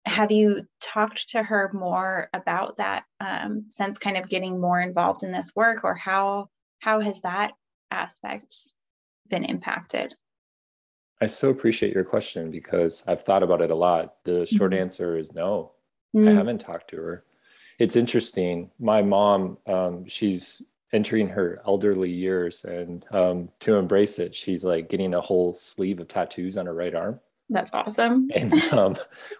have 0.06 0.32
you 0.32 0.66
talked 0.82 1.30
to 1.30 1.44
her 1.44 1.72
more 1.74 2.30
about 2.34 2.78
that 2.78 3.04
um, 3.20 3.66
since 3.70 3.98
kind 4.00 4.18
of 4.18 4.30
getting 4.30 4.60
more 4.60 4.80
involved 4.80 5.24
in 5.24 5.32
this 5.32 5.52
work 5.56 5.84
or 5.84 5.96
how 5.96 6.50
how 6.80 7.00
has 7.02 7.22
that 7.22 7.52
aspect 7.92 8.56
been 9.30 9.44
impacted? 9.44 10.16
I 11.22 11.28
so 11.28 11.50
appreciate 11.50 11.94
your 11.94 12.06
question 12.06 12.50
because 12.50 13.04
I've 13.06 13.22
thought 13.22 13.44
about 13.44 13.62
it 13.62 13.72
a 13.72 13.76
lot. 13.76 14.16
The 14.24 14.46
short 14.46 14.72
mm-hmm. 14.72 14.82
answer 14.82 15.18
is 15.18 15.34
no. 15.34 15.74
Mm-hmm. 16.16 16.30
I 16.30 16.32
haven't 16.32 16.60
talked 16.60 16.90
to 16.92 16.98
her. 16.98 17.26
It's 17.78 17.96
interesting. 17.96 18.72
My 18.80 19.02
mom, 19.02 19.58
um, 19.68 20.08
she's 20.08 20.62
entering 20.92 21.28
her 21.30 21.62
elderly 21.68 22.10
years, 22.10 22.64
and 22.64 23.06
um, 23.12 23.50
to 23.60 23.76
embrace 23.76 24.18
it, 24.20 24.34
she's 24.34 24.64
like 24.64 24.90
getting 24.90 25.14
a 25.14 25.22
whole 25.22 25.54
sleeve 25.54 26.00
of 26.00 26.08
tattoos 26.08 26.58
on 26.58 26.66
her 26.66 26.74
right 26.74 26.96
arm. 26.96 27.20
That's 27.50 27.72
awesome. 27.74 28.30
And 28.36 28.54
um, 28.72 28.96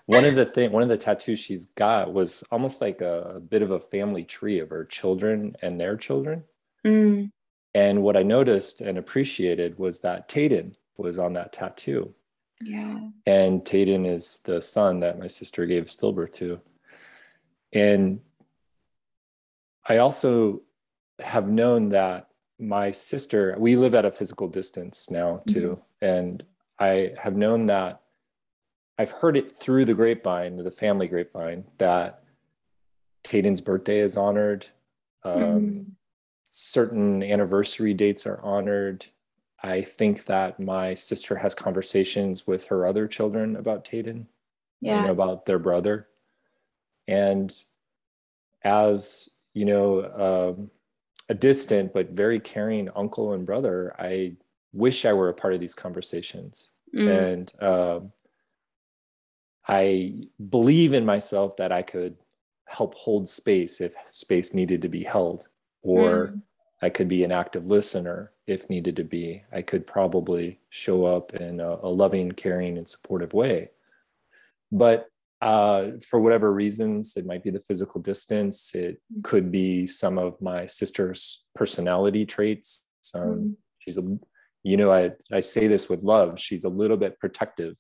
one 0.06 0.26
of 0.26 0.36
the 0.36 0.46
thing, 0.46 0.72
one 0.72 0.84
of 0.84 0.90
the 0.90 0.98
tattoos 0.98 1.40
she's 1.40 1.68
got 1.68 2.12
was 2.12 2.44
almost 2.52 2.82
like 2.82 3.02
a, 3.02 3.36
a, 3.36 3.40
bit 3.40 3.62
of 3.62 3.72
a 3.72 3.80
family 3.80 4.24
tree 4.24 4.60
of 4.60 4.70
her 4.70 4.84
children 4.86 5.56
and 5.62 5.80
their 5.80 5.96
children. 5.96 6.44
Mm. 6.86 7.32
And 7.76 8.02
what 8.02 8.18
I 8.18 8.24
noticed 8.24 8.82
and 8.82 8.98
appreciated 8.98 9.78
was 9.78 10.00
that 10.00 10.28
Tayden 10.28 10.76
was 10.98 11.20
on 11.20 11.34
that 11.34 11.54
tattoo. 11.54 12.14
Yeah. 12.62 13.00
And 13.26 13.64
Tayden 13.64 14.08
is 14.08 14.40
the 14.44 14.62
son 14.62 15.00
that 15.02 15.20
my 15.20 15.28
sister 15.28 15.66
gave 15.66 15.86
stillbirth 15.86 16.34
to. 16.34 16.60
And 17.72 18.22
I 19.88 19.98
also 19.98 20.64
have 21.20 21.50
known 21.50 21.90
that 21.90 22.30
my 22.60 22.92
sister, 22.92 23.56
we 23.58 23.76
live 23.76 23.96
at 23.96 24.06
a 24.06 24.12
physical 24.12 24.48
distance 24.48 25.10
now 25.10 25.42
too. 25.48 25.80
Mm-hmm. 26.02 26.06
And 26.06 26.44
I 26.80 27.14
have 27.20 27.36
known 27.36 27.66
that 27.68 28.02
I've 28.98 29.12
heard 29.12 29.38
it 29.38 29.52
through 29.52 29.86
the 29.86 29.94
grapevine, 29.94 30.58
the 30.58 30.72
family 30.72 31.08
grapevine, 31.08 31.66
that 31.78 32.24
Tayden's 33.24 33.62
birthday 33.62 34.00
is 34.00 34.18
honored. 34.18 34.68
Um, 35.24 35.34
mm-hmm 35.36 35.92
certain 36.52 37.22
anniversary 37.22 37.94
dates 37.94 38.26
are 38.26 38.42
honored. 38.42 39.06
I 39.62 39.82
think 39.82 40.26
that 40.26 40.60
my 40.60 40.96
sister 40.96 41.36
has 41.38 41.54
conversations 41.54 42.48
with 42.48 42.66
her 42.66 42.88
other 42.88 43.08
children 43.08 43.56
about 43.56 43.86
Tayden, 43.86 44.26
yeah. 44.82 45.08
about 45.08 45.46
their 45.46 45.60
brother. 45.60 46.08
And 47.08 47.56
as, 48.64 49.30
you 49.54 49.66
know, 49.66 50.56
um, 50.58 50.72
a 51.30 51.36
distant 51.36 51.94
but 51.94 52.10
very 52.10 52.40
caring 52.40 52.90
uncle 52.96 53.34
and 53.34 53.46
brother, 53.46 53.96
I 54.00 54.34
wish 54.74 55.06
I 55.06 55.14
were 55.14 55.30
a 55.30 55.34
part 55.34 55.54
of 55.54 55.60
these 55.60 55.76
conversations. 55.76 56.72
Mm. 56.96 57.32
And 57.34 57.54
um, 57.62 58.12
I 59.68 60.28
believe 60.50 60.94
in 60.94 61.06
myself 61.06 61.58
that 61.58 61.72
I 61.72 61.82
could 61.82 62.18
help 62.68 62.96
hold 62.96 63.28
space 63.28 63.82
if 63.82 63.96
space 64.12 64.54
needed 64.54 64.82
to 64.84 64.90
be 64.90 65.04
held 65.04 65.48
or 65.82 66.28
mm. 66.28 66.42
I 66.82 66.90
could 66.90 67.08
be 67.08 67.24
an 67.24 67.32
active 67.32 67.66
listener 67.66 68.32
if 68.48 68.70
needed 68.70 68.96
to 68.98 69.04
be. 69.04 69.44
I 69.52 69.62
could 69.62 69.86
probably 69.86 70.60
show 70.70 71.06
up 71.06 71.34
in 71.34 71.60
a, 71.60 71.78
a 71.82 71.90
loving, 71.90 72.32
caring, 72.32 72.78
and 72.78 72.88
supportive 72.88 73.34
way. 73.34 73.72
But 74.72 75.08
uh, 75.42 75.92
for 76.08 76.20
whatever 76.20 76.54
reasons, 76.54 77.16
it 77.16 77.26
might 77.26 77.44
be 77.44 77.50
the 77.50 77.60
physical 77.60 78.02
distance. 78.02 78.74
It 78.76 79.02
mm. 79.14 79.24
could 79.24 79.52
be 79.52 79.88
some 79.88 80.18
of 80.18 80.42
my 80.42 80.66
sister's 80.66 81.44
personality 81.56 82.26
traits. 82.26 82.86
Um, 83.14 83.22
mm. 83.24 83.56
She's 83.80 83.98
a, 83.98 84.18
you 84.64 84.78
know, 84.78 84.92
I 84.92 85.12
I 85.32 85.42
say 85.42 85.68
this 85.68 85.90
with 85.90 86.04
love. 86.04 86.40
She's 86.40 86.64
a 86.64 86.70
little 86.70 86.98
bit 86.98 87.20
protective 87.20 87.76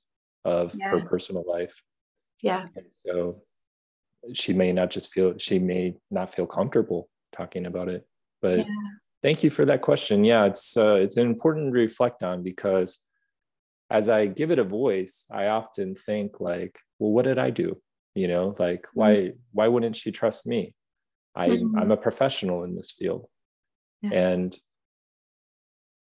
of 0.45 0.74
yeah. 0.75 0.89
her 0.89 1.01
personal 1.01 1.43
life. 1.48 1.81
Yeah. 2.41 2.67
And 2.75 2.86
so 3.05 3.41
she 4.33 4.53
may 4.53 4.71
not 4.71 4.89
just 4.89 5.12
feel. 5.12 5.38
She 5.38 5.59
may 5.59 5.95
not 6.09 6.33
feel 6.33 6.48
comfortable 6.48 7.09
talking 7.31 7.65
about 7.65 7.89
it. 7.89 8.05
But 8.41 8.59
yeah. 8.59 8.65
thank 9.21 9.43
you 9.43 9.50
for 9.50 9.65
that 9.65 9.81
question. 9.81 10.24
Yeah, 10.24 10.45
it's 10.45 10.77
uh, 10.77 10.95
it's 10.95 11.17
important 11.17 11.74
to 11.74 11.79
reflect 11.79 12.24
on 12.24 12.43
because 12.43 13.00
as 13.89 14.09
I 14.09 14.27
give 14.27 14.51
it 14.51 14.59
a 14.59 14.63
voice, 14.63 15.25
I 15.31 15.48
often 15.48 15.95
think 15.95 16.39
like, 16.39 16.77
well, 17.00 17.12
what 17.12 17.25
did 17.25 17.39
I 17.39 17.50
do? 17.50 17.81
You 18.15 18.27
know, 18.27 18.55
like 18.59 18.83
mm-hmm. 18.83 19.00
why 19.00 19.31
why 19.51 19.67
wouldn't 19.67 19.95
she 19.95 20.12
trust 20.12 20.48
me? 20.48 20.74
I 21.36 21.50
mm-hmm. 21.50 21.77
I'm 21.77 21.91
a 21.91 21.98
professional 21.98 22.63
in 22.63 22.75
this 22.75 22.91
field, 22.91 23.27
yeah. 24.01 24.13
and 24.13 24.57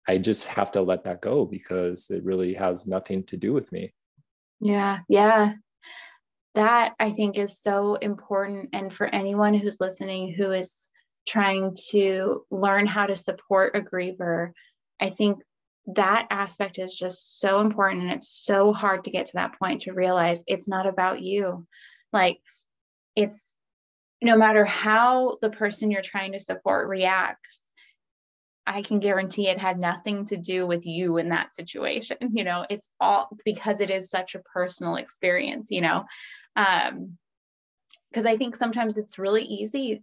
I 0.08 0.18
just 0.18 0.46
have 0.46 0.72
to 0.74 0.82
let 0.82 1.04
that 1.04 1.22
go 1.22 1.46
because 1.46 2.10
it 2.10 2.24
really 2.24 2.54
has 2.54 2.88
nothing 2.88 3.24
to 3.26 3.38
do 3.38 3.54
with 3.54 3.72
me. 3.72 3.94
Yeah, 4.60 5.00
yeah. 5.10 5.54
That 6.56 6.94
I 7.00 7.12
think 7.12 7.38
is 7.38 7.60
so 7.60 7.96
important. 7.96 8.70
And 8.74 8.92
for 8.92 9.06
anyone 9.06 9.54
who's 9.54 9.80
listening 9.80 10.34
who 10.34 10.52
is 10.52 10.90
trying 11.28 11.76
to 11.90 12.46
learn 12.50 12.88
how 12.88 13.06
to 13.06 13.16
support 13.16 13.76
a 13.76 13.82
griever, 13.82 14.52
I 15.00 15.10
think 15.10 15.40
that 15.88 16.28
aspect 16.32 16.80
is 16.80 16.94
just 16.94 17.40
so 17.40 17.60
important. 17.60 18.04
And 18.04 18.12
it's 18.12 18.30
so 18.30 18.74
hard 18.74 19.04
to 19.04 19.12
get 19.12 19.28
to 19.28 19.34
that 19.36 19.60
point 19.60 19.84
to 19.84 19.94
realize 19.94 20.44
it's 20.48 20.68
not 20.68 20.88
about 20.88 21.22
you. 21.22 21.68
Like, 22.12 22.40
it's 23.16 23.56
no 24.22 24.36
matter 24.36 24.66
how 24.66 25.38
the 25.42 25.50
person 25.50 25.92
you're 25.92 26.02
trying 26.02 26.32
to 26.32 26.40
support 26.40 26.88
reacts, 26.88 27.62
I 28.68 28.82
can 28.82 29.00
guarantee 29.00 29.48
it 29.48 29.58
had 29.58 29.80
nothing 29.80 30.26
to 30.26 30.38
do 30.38 30.68
with 30.68 30.86
you 30.86 31.18
in 31.18 31.30
that 31.30 31.56
situation. 31.56 32.18
You 32.34 32.44
know, 32.44 32.66
it's 32.70 32.90
all 33.00 33.30
because 33.46 33.82
it 33.82 33.90
is 33.90 34.10
such 34.10 34.36
a 34.36 34.40
personal 34.40 34.98
experience, 34.98 35.72
you 35.72 35.82
know. 35.82 36.06
Um, 36.56 37.18
because 38.12 38.26
I 38.26 38.38
think 38.38 38.56
sometimes 38.56 38.98
it's 38.98 39.20
really 39.20 39.44
easy 39.44 40.02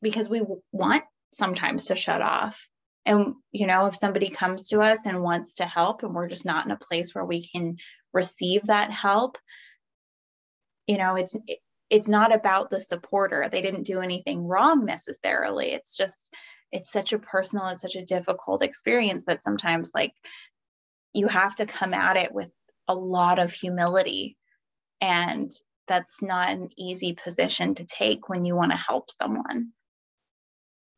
because 0.00 0.28
we 0.28 0.42
want 0.72 1.04
sometimes 1.32 1.86
to 1.86 1.96
shut 1.96 2.22
off 2.22 2.68
and 3.06 3.34
you 3.52 3.66
know 3.66 3.86
if 3.86 3.96
somebody 3.96 4.28
comes 4.28 4.68
to 4.68 4.80
us 4.80 5.06
and 5.06 5.22
wants 5.22 5.56
to 5.56 5.64
help 5.64 6.02
and 6.02 6.14
we're 6.14 6.28
just 6.28 6.44
not 6.44 6.64
in 6.64 6.72
a 6.72 6.76
place 6.76 7.14
where 7.14 7.24
we 7.24 7.46
can 7.46 7.76
receive 8.12 8.66
that 8.66 8.90
help 8.90 9.38
you 10.86 10.98
know 10.98 11.16
it's 11.16 11.34
it's 11.88 12.08
not 12.08 12.34
about 12.34 12.70
the 12.70 12.80
supporter 12.80 13.48
they 13.50 13.62
didn't 13.62 13.84
do 13.84 14.00
anything 14.00 14.46
wrong 14.46 14.84
necessarily 14.84 15.72
it's 15.72 15.96
just 15.96 16.28
it's 16.72 16.90
such 16.90 17.12
a 17.12 17.18
personal 17.18 17.66
and 17.66 17.78
such 17.78 17.96
a 17.96 18.04
difficult 18.04 18.62
experience 18.62 19.24
that 19.26 19.42
sometimes 19.42 19.92
like 19.94 20.14
you 21.12 21.26
have 21.28 21.54
to 21.56 21.66
come 21.66 21.94
at 21.94 22.16
it 22.16 22.32
with 22.32 22.50
a 22.88 22.94
lot 22.94 23.38
of 23.38 23.52
humility 23.52 24.36
and 25.00 25.50
that's 25.88 26.22
not 26.22 26.50
an 26.50 26.68
easy 26.78 27.12
position 27.12 27.74
to 27.74 27.84
take 27.84 28.28
when 28.28 28.44
you 28.44 28.54
want 28.54 28.70
to 28.70 28.76
help 28.76 29.10
someone. 29.10 29.72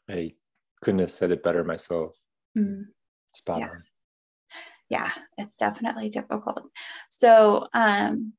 I 0.09 0.35
couldn't 0.83 1.01
have 1.01 1.11
said 1.11 1.31
it 1.31 1.43
better 1.43 1.65
myself. 1.65 2.19
Mm. 2.57 2.85
Spot 3.35 3.61
yeah. 3.61 3.69
on. 3.69 3.85
Yeah, 4.91 5.11
it's 5.39 5.57
definitely 5.57 6.11
difficult. 6.11 6.65
So, 7.09 7.69
um, 7.73 8.35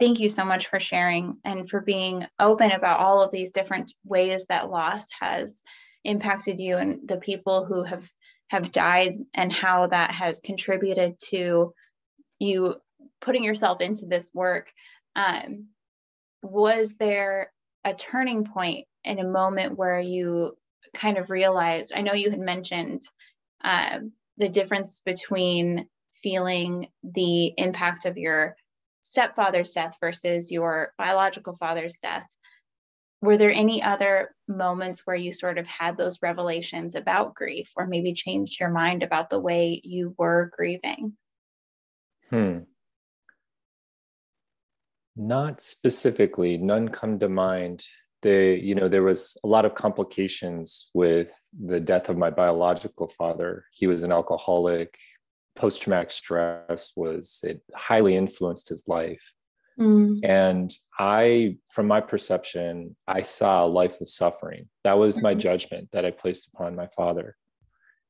thank 0.00 0.20
you 0.20 0.30
so 0.30 0.44
much 0.44 0.68
for 0.68 0.80
sharing 0.80 1.36
and 1.44 1.68
for 1.68 1.82
being 1.82 2.26
open 2.40 2.72
about 2.72 3.00
all 3.00 3.22
of 3.22 3.30
these 3.30 3.50
different 3.50 3.92
ways 4.04 4.46
that 4.46 4.70
loss 4.70 5.06
has 5.20 5.62
impacted 6.04 6.60
you 6.60 6.76
and 6.76 7.08
the 7.08 7.16
people 7.16 7.64
who 7.64 7.82
have 7.82 8.08
have 8.48 8.70
died 8.70 9.14
and 9.34 9.52
how 9.52 9.86
that 9.86 10.10
has 10.10 10.40
contributed 10.40 11.18
to 11.18 11.72
you 12.38 12.76
putting 13.20 13.42
yourself 13.42 13.80
into 13.80 14.06
this 14.06 14.28
work. 14.34 14.70
Um, 15.16 15.68
was 16.42 16.94
there 16.94 17.50
a 17.84 17.94
turning 17.94 18.44
point 18.44 18.86
in 19.04 19.18
a 19.18 19.26
moment 19.26 19.76
where 19.76 20.00
you 20.00 20.56
kind 20.94 21.18
of 21.18 21.30
realized 21.30 21.92
i 21.94 22.00
know 22.00 22.12
you 22.12 22.30
had 22.30 22.40
mentioned 22.40 23.02
um, 23.62 24.12
the 24.36 24.48
difference 24.48 25.00
between 25.04 25.86
feeling 26.22 26.88
the 27.02 27.52
impact 27.58 28.06
of 28.06 28.16
your 28.16 28.56
stepfather's 29.00 29.72
death 29.72 29.96
versus 30.00 30.50
your 30.50 30.92
biological 30.96 31.54
father's 31.54 31.96
death 32.00 32.26
were 33.24 33.38
there 33.38 33.52
any 33.52 33.82
other 33.82 34.34
moments 34.46 35.06
where 35.06 35.16
you 35.16 35.32
sort 35.32 35.56
of 35.56 35.66
had 35.66 35.96
those 35.96 36.20
revelations 36.20 36.94
about 36.94 37.34
grief 37.34 37.72
or 37.74 37.86
maybe 37.86 38.12
changed 38.12 38.60
your 38.60 38.68
mind 38.68 39.02
about 39.02 39.30
the 39.30 39.40
way 39.40 39.80
you 39.82 40.14
were 40.18 40.50
grieving? 40.54 41.14
Hmm. 42.28 42.58
Not 45.16 45.62
specifically. 45.62 46.58
None 46.58 46.88
come 46.88 47.18
to 47.20 47.28
mind. 47.28 47.84
The 48.20 48.58
you 48.60 48.74
know 48.74 48.88
there 48.88 49.02
was 49.02 49.36
a 49.44 49.46
lot 49.46 49.64
of 49.64 49.74
complications 49.74 50.90
with 50.94 51.32
the 51.58 51.80
death 51.80 52.08
of 52.08 52.18
my 52.18 52.30
biological 52.30 53.08
father. 53.08 53.64
He 53.72 53.86
was 53.86 54.02
an 54.02 54.12
alcoholic. 54.12 54.98
Post-traumatic 55.56 56.10
stress 56.10 56.92
was 56.96 57.40
it 57.44 57.62
highly 57.76 58.16
influenced 58.16 58.68
his 58.68 58.88
life 58.88 59.32
mm. 59.78 60.18
and 60.22 60.72
i 60.98 61.56
from 61.72 61.86
my 61.86 62.00
perception 62.00 62.94
i 63.06 63.22
saw 63.22 63.64
a 63.64 63.66
life 63.66 64.00
of 64.00 64.08
suffering 64.08 64.68
that 64.84 64.98
was 64.98 65.22
my 65.22 65.32
mm-hmm. 65.32 65.40
judgment 65.40 65.88
that 65.92 66.04
i 66.04 66.10
placed 66.10 66.48
upon 66.52 66.76
my 66.76 66.86
father 66.88 67.36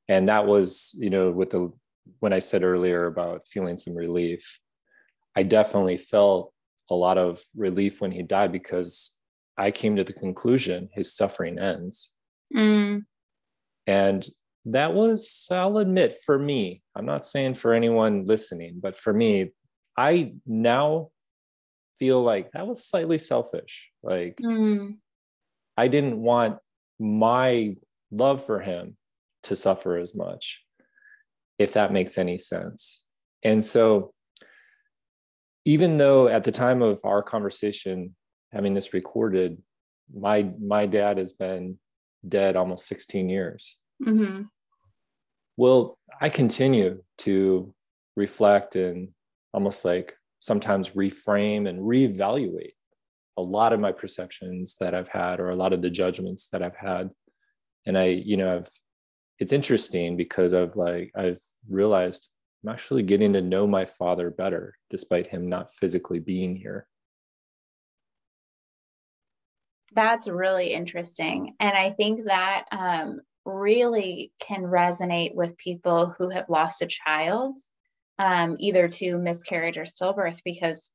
and 0.09 0.29
that 0.29 0.47
was 0.47 0.95
you 0.99 1.11
know 1.11 1.31
with 1.31 1.51
the 1.51 1.73
when 2.21 2.33
i 2.33 2.39
said 2.39 2.63
earlier 2.63 3.07
about 3.07 3.47
feeling 3.49 3.77
some 3.77 3.97
relief 3.97 4.61
i 5.37 5.43
definitely 5.43 5.97
felt 5.97 6.53
a 6.91 6.95
lot 6.95 7.19
of 7.19 7.43
relief 7.57 8.01
when 8.01 8.13
he 8.13 8.23
died 8.23 8.53
because 8.53 9.19
I 9.57 9.71
came 9.71 9.97
to 9.97 10.05
the 10.05 10.13
conclusion 10.13 10.89
his 10.93 11.15
suffering 11.15 11.59
ends. 11.59 12.15
Mm. 12.55 13.03
And 13.87 14.27
that 14.67 14.95
was, 14.95 15.47
I'll 15.51 15.79
admit, 15.79 16.15
for 16.25 16.39
me, 16.39 16.83
I'm 16.95 17.07
not 17.07 17.25
saying 17.25 17.55
for 17.55 17.73
anyone 17.73 18.27
listening, 18.27 18.81
but 18.83 18.97
for 18.97 19.13
me, 19.13 19.53
I 19.97 20.35
now 20.47 21.11
feel 21.99 22.23
like 22.23 22.53
that 22.53 22.67
was 22.67 22.85
slightly 22.85 23.19
selfish. 23.19 23.91
Like, 24.03 24.37
mm. 24.43 24.97
I 25.77 25.89
didn't 25.89 26.19
want 26.21 26.59
my 26.99 27.77
love 28.11 28.45
for 28.45 28.61
him 28.61 28.97
to 29.45 29.57
suffer 29.57 29.99
as 29.99 30.15
much, 30.15 30.65
if 31.59 31.73
that 31.75 31.93
makes 31.93 32.19
any 32.19 32.39
sense. 32.39 33.05
And 33.43 33.63
so, 33.63 34.13
even 35.65 35.97
though 35.97 36.29
at 36.29 36.45
the 36.45 36.53
time 36.53 36.83
of 36.83 37.01
our 37.05 37.23
conversation, 37.23 38.15
having 38.53 38.75
this 38.75 38.93
recorded, 38.93 39.61
my 40.15 40.51
my 40.61 40.87
dad 40.87 41.19
has 41.19 41.33
been 41.33 41.79
dead 42.27 42.57
almost 42.57 42.87
16 42.87 43.29
years. 43.29 43.79
Mm-hmm. 44.03 44.43
Well, 45.57 45.99
I 46.21 46.29
continue 46.31 47.03
to 47.19 47.75
reflect 48.17 48.77
and 48.77 49.11
almost 49.53 49.85
like 49.85 50.17
sometimes 50.45 50.91
reframe 50.91 51.67
and 51.67 51.79
reevaluate 51.81 52.75
a 53.39 53.43
lot 53.43 53.73
of 53.73 53.81
my 53.81 53.91
perceptions 53.91 54.77
that 54.79 54.95
I've 54.95 55.09
had 55.09 55.41
or 55.41 55.49
a 55.49 55.57
lot 55.57 55.73
of 55.73 55.81
the 55.81 55.89
judgments 55.89 56.49
that 56.49 56.63
I've 56.63 56.77
had. 56.77 57.09
And 57.87 57.97
I, 57.97 58.09
you 58.09 58.37
know, 58.37 58.59
I've 58.59 58.69
it's 59.39 59.55
interesting 59.55 60.19
because 60.19 60.53
I've 60.53 60.77
like 60.77 61.13
I've 61.17 61.41
realized 61.67 62.29
I'm 62.63 62.75
actually 62.75 63.05
getting 63.05 63.33
to 63.33 63.41
know 63.41 63.67
my 63.67 63.87
father 63.87 64.31
better 64.31 64.77
despite 64.91 65.27
him 65.27 65.49
not 65.49 65.73
physically 65.73 66.19
being 66.19 66.55
here. 66.55 66.87
That's 69.95 70.29
really 70.29 70.75
interesting. 70.75 71.55
And 71.59 71.75
I 71.75 71.93
think 71.93 72.27
that 72.27 72.67
um, 72.71 73.23
really 73.47 74.35
can 74.41 74.61
resonate 74.65 75.35
with 75.35 75.57
people 75.57 76.15
who 76.19 76.29
have 76.29 76.51
lost 76.51 76.83
a 76.83 76.87
child, 76.87 77.57
um, 78.19 78.57
either 78.59 78.89
to 78.89 79.19
miscarriage 79.19 79.79
or 79.79 79.85
stillbirth, 79.85 80.41
because 80.45 80.91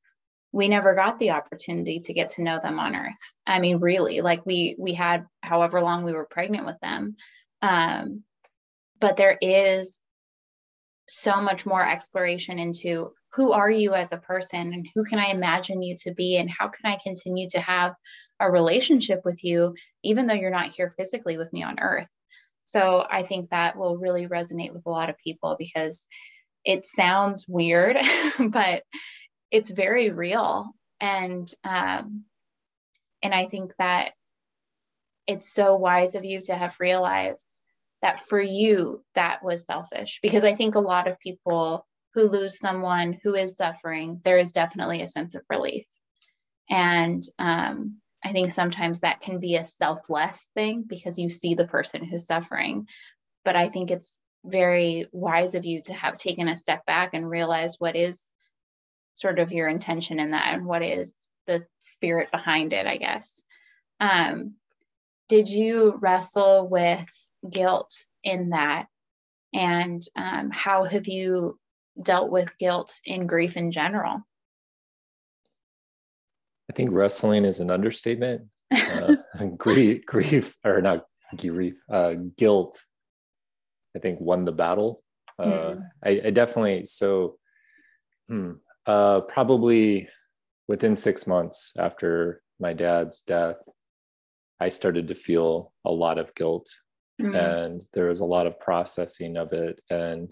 we 0.52 0.68
never 0.68 0.96
got 0.96 1.20
the 1.20 1.32
opportunity 1.32 2.00
to 2.00 2.14
get 2.14 2.30
to 2.30 2.44
know 2.44 2.60
them 2.62 2.80
on 2.80 2.96
earth. 2.96 3.14
I 3.46 3.60
mean, 3.60 3.78
really, 3.78 4.22
like 4.22 4.46
we 4.46 4.76
we 4.80 4.94
had 4.94 5.26
however 5.42 5.82
long 5.82 6.04
we 6.04 6.14
were 6.14 6.28
pregnant 6.30 6.66
with 6.66 6.80
them. 6.82 7.16
Um, 7.62 8.24
but 9.00 9.16
there 9.16 9.38
is 9.42 10.00
so 11.08 11.42
much 11.42 11.66
more 11.66 11.88
exploration 11.88 12.60
into 12.60 13.12
who 13.34 13.52
are 13.52 13.70
you 13.70 13.94
as 13.94 14.12
a 14.12 14.18
person 14.18 14.74
and 14.74 14.88
who 14.94 15.04
can 15.04 15.20
I 15.20 15.28
imagine 15.28 15.82
you 15.82 15.96
to 16.04 16.14
be 16.14 16.38
and 16.38 16.50
how 16.50 16.68
can 16.68 16.92
I 16.92 16.98
continue 17.02 17.48
to 17.50 17.60
have 17.60 17.94
a 18.40 18.50
relationship 18.50 19.22
with 19.26 19.44
you, 19.44 19.76
even 20.04 20.28
though 20.28 20.34
you're 20.34 20.50
not 20.50 20.72
here 20.72 20.94
physically 20.98 21.38
with 21.38 21.52
me 21.54 21.64
on 21.64 21.80
earth. 21.80 22.08
So 22.66 23.06
I 23.10 23.24
think 23.24 23.50
that 23.50 23.78
will 23.78 23.98
really 23.98 24.28
resonate 24.28 24.74
with 24.74 24.86
a 24.86 24.92
lot 24.92 25.10
of 25.10 25.18
people 25.24 25.56
because 25.58 26.08
it 26.65 26.86
sounds 26.86 27.45
weird, 27.48 27.98
but 28.39 28.84
it's 29.52 29.69
very 29.69 30.10
real. 30.10 30.72
And 31.00 31.52
um, 31.63 32.26
and 33.22 33.34
I 33.34 33.48
think 33.48 33.74
that 33.80 34.12
it's 35.28 35.54
so 35.54 35.76
wise 35.76 36.15
of 36.15 36.26
you 36.26 36.41
to 36.41 36.56
have 36.56 36.76
realized 36.80 37.45
that 38.02 38.19
for 38.19 38.41
you 38.41 39.04
that 39.15 39.43
was 39.43 39.65
selfish 39.65 40.19
because 40.22 40.43
I 40.43 40.56
think 40.56 40.76
a 40.76 40.80
lot 40.80 41.08
of 41.08 41.19
people 41.19 41.86
who 42.13 42.30
lose 42.30 42.58
someone 42.58 43.19
who 43.24 43.36
is 43.36 43.56
suffering, 43.56 44.22
there 44.24 44.38
is 44.38 44.54
definitely 44.54 45.02
a 45.02 45.08
sense 45.08 45.36
of 45.36 45.43
relief. 45.50 45.86
And 46.69 47.22
um, 47.38 47.98
I 48.24 48.32
think 48.32 48.52
sometimes 48.52 49.02
that 49.02 49.22
can 49.22 49.39
be 49.39 49.56
a 49.56 49.63
selfless 49.63 50.50
thing 50.56 50.84
because 50.88 51.19
you 51.19 51.30
see 51.30 51.56
the 51.56 51.67
person 51.67 52.04
who's 52.04 52.26
suffering. 52.26 52.88
But 53.45 53.56
I 53.56 53.69
think 53.69 53.91
it's 53.91 54.17
very 54.45 55.08
wise 55.12 55.56
of 55.56 55.65
you 55.65 55.82
to 55.84 55.93
have 55.93 56.17
taken 56.17 56.47
a 56.47 56.56
step 56.56 56.86
back 56.86 57.13
and 57.13 57.30
realized 57.30 57.75
what 57.80 57.95
is 57.95 58.32
sort 59.15 59.39
of 59.39 59.52
your 59.52 59.67
intention 59.67 60.19
in 60.19 60.32
that 60.32 60.54
and 60.54 60.65
what 60.65 60.82
is 60.82 61.13
the 61.45 61.63
spirit 61.80 62.32
behind 62.32 62.73
it, 62.73 62.86
I 62.86 62.97
guess. 62.97 63.41
Um, 63.99 64.54
did 65.28 65.49
you 65.49 65.97
wrestle 65.99 66.67
with 66.67 67.06
guilt 67.49 67.93
in 68.23 68.49
that? 68.49 68.88
And 69.54 70.02
um, 70.15 70.52
how 70.52 70.86
have 70.86 71.08
you 71.08 71.60
dealt 72.02 72.32
with 72.32 72.58
guilt 72.58 72.93
in 73.04 73.28
grief 73.28 73.58
in 73.58 73.71
general? 73.71 74.21
I 76.69 76.73
think 76.73 76.91
wrestling 76.91 77.45
is 77.45 77.60
an 77.60 77.71
understatement. 77.71 78.43
Uh, 78.89 79.15
grief, 79.58 80.06
grief, 80.06 80.56
or 80.63 80.82
not 80.82 81.06
grief, 81.38 81.80
uh, 81.91 82.13
guilt. 82.38 82.84
I 84.00 84.02
think 84.02 84.20
won 84.22 84.46
the 84.46 84.52
battle. 84.52 85.04
Uh, 85.38 85.46
mm. 85.46 85.82
I, 86.04 86.22
I, 86.26 86.30
definitely 86.30 86.86
so. 86.86 87.38
Hmm, 88.30 88.54
uh, 88.86 89.22
probably 89.22 90.08
within 90.68 90.96
six 90.96 91.28
months 91.28 91.74
after 91.78 92.42
my 92.60 92.74
dad's 92.74 93.22
death, 93.22 93.58
I 94.60 94.70
started 94.70 95.08
to 95.08 95.16
feel 95.16 95.74
a 95.84 95.92
lot 95.92 96.18
of 96.18 96.34
guilt, 96.36 96.70
mm. 97.22 97.36
and 97.36 97.82
there 97.94 98.08
was 98.08 98.20
a 98.20 98.26
lot 98.26 98.48
of 98.48 98.60
processing 98.60 99.36
of 99.36 99.52
it. 99.52 99.82
And 99.90 100.32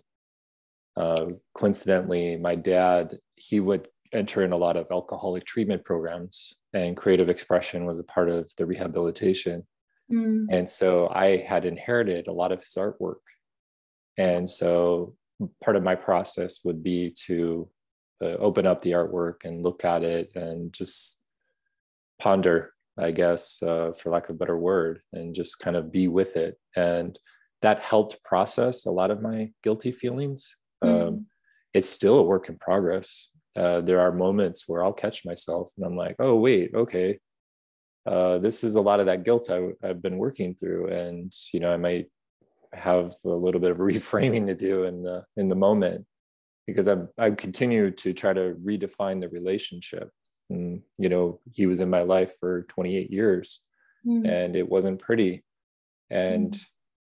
uh, 0.95 1.25
coincidentally, 1.53 2.37
my 2.37 2.55
dad 2.55 3.17
he 3.35 3.59
would 3.59 3.87
enter 4.13 4.43
in 4.43 4.51
a 4.51 4.57
lot 4.57 4.77
of 4.77 4.87
alcoholic 4.91 5.45
treatment 5.45 5.83
programs 5.83 6.53
and 6.73 6.97
creative 6.97 7.29
expression 7.29 7.85
was 7.85 7.99
a 7.99 8.03
part 8.03 8.29
of 8.29 8.49
the 8.57 8.65
rehabilitation 8.65 9.65
mm. 10.11 10.45
and 10.49 10.69
so 10.69 11.09
i 11.09 11.37
had 11.37 11.65
inherited 11.65 12.27
a 12.27 12.31
lot 12.31 12.51
of 12.51 12.61
his 12.61 12.73
artwork 12.77 13.21
and 14.17 14.49
so 14.49 15.15
part 15.63 15.75
of 15.75 15.83
my 15.83 15.95
process 15.95 16.59
would 16.63 16.83
be 16.83 17.13
to 17.25 17.69
uh, 18.21 18.37
open 18.39 18.65
up 18.65 18.81
the 18.81 18.91
artwork 18.91 19.45
and 19.45 19.63
look 19.63 19.85
at 19.85 20.03
it 20.03 20.31
and 20.35 20.73
just 20.73 21.23
ponder 22.19 22.73
i 22.97 23.11
guess 23.11 23.61
uh, 23.63 23.91
for 23.91 24.11
lack 24.11 24.29
of 24.29 24.35
a 24.35 24.39
better 24.39 24.57
word 24.57 25.01
and 25.13 25.35
just 25.35 25.59
kind 25.59 25.75
of 25.75 25.91
be 25.91 26.07
with 26.07 26.35
it 26.35 26.57
and 26.75 27.19
that 27.61 27.79
helped 27.79 28.23
process 28.23 28.85
a 28.85 28.91
lot 28.91 29.11
of 29.11 29.21
my 29.21 29.51
guilty 29.63 29.91
feelings 29.91 30.55
mm. 30.83 31.07
um, 31.07 31.25
it's 31.73 31.89
still 31.89 32.17
a 32.19 32.23
work 32.23 32.49
in 32.49 32.57
progress 32.57 33.29
uh, 33.57 33.81
there 33.81 33.99
are 33.99 34.11
moments 34.11 34.65
where 34.67 34.83
I'll 34.83 34.93
catch 34.93 35.25
myself 35.25 35.71
and 35.77 35.85
I'm 35.85 35.95
like, 35.95 36.15
oh, 36.19 36.35
wait, 36.35 36.71
okay. 36.75 37.19
Uh, 38.05 38.37
this 38.37 38.63
is 38.63 38.75
a 38.75 38.81
lot 38.81 38.99
of 38.99 39.07
that 39.07 39.23
guilt 39.25 39.49
I, 39.49 39.69
have 39.81 40.01
been 40.01 40.17
working 40.17 40.53
through. 40.53 40.89
And, 40.89 41.33
you 41.51 41.59
know, 41.59 41.73
I 41.73 41.77
might 41.77 42.07
have 42.77 43.11
a 43.25 43.29
little 43.29 43.59
bit 43.59 43.71
of 43.71 43.77
reframing 43.91 44.47
to 44.47 44.55
do 44.55 44.83
in 44.83 45.03
the, 45.03 45.23
in 45.35 45.49
the 45.49 45.55
moment 45.55 46.05
because 46.65 46.87
I've, 46.87 47.07
I've 47.17 47.37
continued 47.37 47.97
to 47.99 48.13
try 48.13 48.33
to 48.33 48.55
redefine 48.63 49.21
the 49.21 49.29
relationship 49.29 50.11
and, 50.49 50.81
you 50.97 51.09
know 51.09 51.39
he 51.51 51.65
was 51.65 51.79
in 51.79 51.89
my 51.89 52.01
life 52.01 52.33
for 52.39 52.63
28 52.63 53.11
years 53.11 53.63
mm. 54.05 54.27
and 54.27 54.55
it 54.55 54.67
wasn't 54.67 54.99
pretty 54.99 55.43
and 56.09 56.51
mm. 56.51 56.65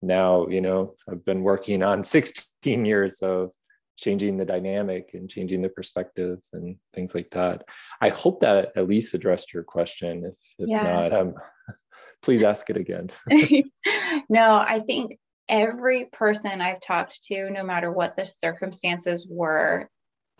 now 0.02 0.46
you 0.48 0.60
know 0.60 0.94
i've 1.10 1.24
been 1.24 1.42
working 1.42 1.82
on 1.82 2.02
16 2.04 2.84
years 2.84 3.20
of 3.20 3.52
changing 3.96 4.36
the 4.36 4.44
dynamic 4.44 5.10
and 5.14 5.28
changing 5.28 5.60
the 5.60 5.68
perspective 5.68 6.38
and 6.52 6.76
things 6.94 7.14
like 7.14 7.30
that 7.30 7.64
i 8.00 8.08
hope 8.08 8.40
that 8.40 8.72
at 8.76 8.88
least 8.88 9.14
addressed 9.14 9.52
your 9.52 9.64
question 9.64 10.24
if 10.24 10.38
if 10.58 10.68
yeah. 10.68 10.82
not 10.82 11.12
um, 11.12 11.34
please 12.22 12.42
ask 12.42 12.70
it 12.70 12.76
again 12.76 13.10
no 14.28 14.54
i 14.54 14.80
think 14.86 15.18
every 15.48 16.06
person 16.06 16.60
i've 16.60 16.80
talked 16.80 17.22
to 17.24 17.50
no 17.50 17.62
matter 17.62 17.90
what 17.90 18.16
the 18.16 18.24
circumstances 18.24 19.26
were 19.28 19.88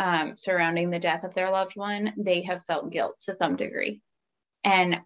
um, 0.00 0.36
surrounding 0.36 0.90
the 0.90 1.00
death 1.00 1.24
of 1.24 1.34
their 1.34 1.50
loved 1.50 1.74
one 1.74 2.12
they 2.16 2.42
have 2.42 2.64
felt 2.66 2.92
guilt 2.92 3.16
to 3.20 3.34
some 3.34 3.56
degree. 3.56 4.00
And 4.64 5.00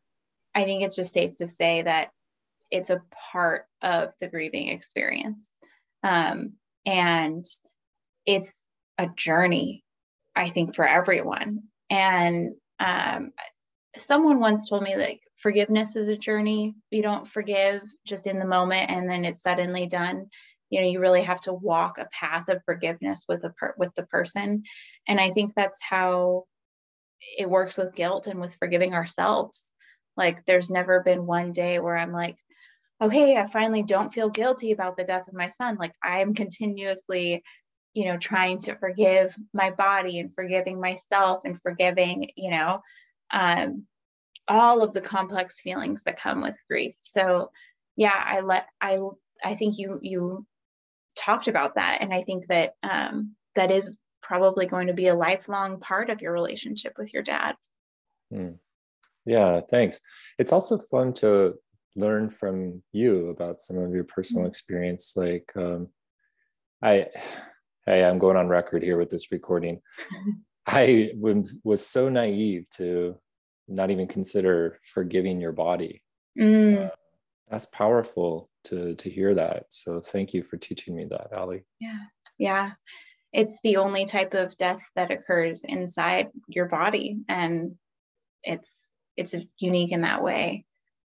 i 0.55 0.65
think 0.65 0.83
it's 0.83 0.97
just 0.97 1.15
safe 1.15 1.37
to 1.37 1.47
say 1.47 1.83
that 1.83 2.11
it's 2.71 2.91
a 2.91 3.03
part 3.33 3.67
of 3.83 4.12
the 4.21 4.29
grieving 4.29 4.69
experience. 4.69 5.53
Um, 6.03 6.55
and 6.87 7.45
it's 8.27 8.65
a 8.99 9.09
journey 9.17 9.85
i 10.35 10.49
think 10.49 10.75
for 10.75 10.87
everyone. 10.87 11.65
And 11.91 12.55
um, 12.81 13.33
someone 13.98 14.40
once 14.40 14.68
told 14.68 14.83
me 14.83 14.96
like 14.96 15.20
forgiveness 15.37 15.96
is 15.96 16.09
a 16.09 16.16
journey. 16.16 16.74
You 16.90 17.02
don't 17.02 17.28
forgive 17.28 17.83
just 18.07 18.26
in 18.26 18.38
the 18.38 18.44
moment 18.44 18.90
and 18.90 19.11
then 19.11 19.24
it's 19.24 19.42
suddenly 19.42 19.87
done. 19.87 20.26
You 20.70 20.81
know 20.81 20.87
you 20.87 21.00
really 21.00 21.22
have 21.22 21.40
to 21.42 21.52
walk 21.52 21.98
a 21.98 22.09
path 22.18 22.48
of 22.48 22.64
forgiveness 22.64 23.24
with 23.28 23.44
a 23.44 23.50
per- 23.50 23.74
with 23.76 23.94
the 23.94 24.05
person. 24.05 24.62
And 25.07 25.20
i 25.20 25.31
think 25.31 25.55
that's 25.55 25.81
how 25.83 26.44
it 27.38 27.48
works 27.48 27.78
with 27.78 27.94
guilt 27.94 28.26
and 28.26 28.40
with 28.40 28.57
forgiving 28.57 28.94
ourselves. 28.94 29.70
Like 30.16 30.44
there's 30.44 30.70
never 30.70 31.00
been 31.00 31.26
one 31.26 31.52
day 31.52 31.78
where 31.78 31.96
i'm 31.96 32.12
like 32.12 32.37
oh, 33.00 33.07
okay 33.07 33.37
i 33.37 33.46
finally 33.46 33.83
don't 33.83 34.12
feel 34.12 34.31
guilty 34.31 34.72
about 34.72 34.96
the 34.96 35.05
death 35.05 35.28
of 35.28 35.35
my 35.35 35.48
son. 35.48 35.76
Like 35.76 35.92
i'm 36.02 36.35
continuously 36.35 37.42
you 37.94 38.07
know 38.07 38.16
trying 38.16 38.61
to 38.62 38.74
forgive 38.76 39.37
my 39.52 39.70
body 39.70 40.18
and 40.18 40.35
forgiving 40.35 40.81
myself 40.81 41.42
and 41.44 41.61
forgiving 41.61 42.31
you 42.37 42.50
know 42.50 42.81
um, 43.33 43.85
all 44.49 44.83
of 44.83 44.92
the 44.92 45.01
complex 45.01 45.61
feelings 45.61 46.03
that 46.03 46.21
come 46.21 46.42
with 46.42 46.57
grief 46.68 46.95
so 47.01 47.51
yeah 47.97 48.25
i 48.27 48.40
let 48.40 48.66
i 48.81 48.99
i 49.45 49.55
think 49.55 49.79
you 49.79 49.99
you 50.03 50.45
talked 51.16 51.49
about 51.49 51.75
that 51.77 51.99
and 52.01 52.12
i 52.12 52.23
think 52.23 52.47
that 52.49 52.75
um, 52.83 53.35
that 53.55 53.71
is 53.71 53.97
probably 54.23 54.66
going 54.66 54.87
to 54.87 54.95
be 54.95 55.09
a 55.09 55.14
lifelong 55.14 55.79
part 55.81 56.11
of 56.11 56.21
your 56.21 56.33
relationship 56.33 56.95
with 56.99 57.12
your 57.12 57.23
dad 57.23 57.55
hmm. 58.31 58.51
yeah 59.25 59.61
thanks 59.71 60.01
it's 60.38 60.53
also 60.53 60.79
fun 60.79 61.12
to 61.12 61.55
learn 61.95 62.29
from 62.29 62.83
you 62.92 63.29
about 63.29 63.61
some 63.61 63.77
of 63.79 63.92
your 63.92 64.05
personal 64.05 64.42
mm-hmm. 64.42 64.49
experience 64.49 65.12
like 65.16 65.53
um, 65.57 65.88
i 66.83 67.07
hey, 67.87 68.05
I'm 68.05 68.18
going 68.18 68.37
on 68.37 68.49
record 68.49 68.83
here 68.83 68.99
with 68.99 69.11
this 69.11 69.33
recording. 69.33 69.81
I 70.66 71.12
was 71.64 71.87
so 71.87 72.09
naive 72.09 72.68
to 72.77 73.16
not 73.68 73.90
even 73.90 74.07
consider 74.07 74.79
forgiving 74.85 75.40
your 75.40 75.53
body. 75.53 76.03
Mm. 76.38 76.87
Uh, 76.87 76.90
that's 77.51 77.66
powerful 77.66 78.48
to 78.64 78.94
to 78.94 79.11
hear 79.11 79.35
that. 79.35 79.66
So 79.70 80.01
thank 80.01 80.35
you 80.35 80.42
for 80.42 80.57
teaching 80.57 80.94
me 80.96 81.05
that, 81.11 81.33
Ali. 81.33 81.64
Yeah, 81.81 81.98
yeah. 82.38 82.70
It's 83.33 83.59
the 83.62 83.79
only 83.79 84.05
type 84.05 84.35
of 84.35 84.57
death 84.57 84.83
that 84.94 85.11
occurs 85.11 85.62
inside 85.64 86.29
your 86.48 86.66
body, 86.66 87.18
and 87.29 87.77
it's 88.42 88.88
it's 89.16 89.35
unique 89.59 89.92
in 89.92 90.03
that 90.03 90.22
way. 90.22 90.64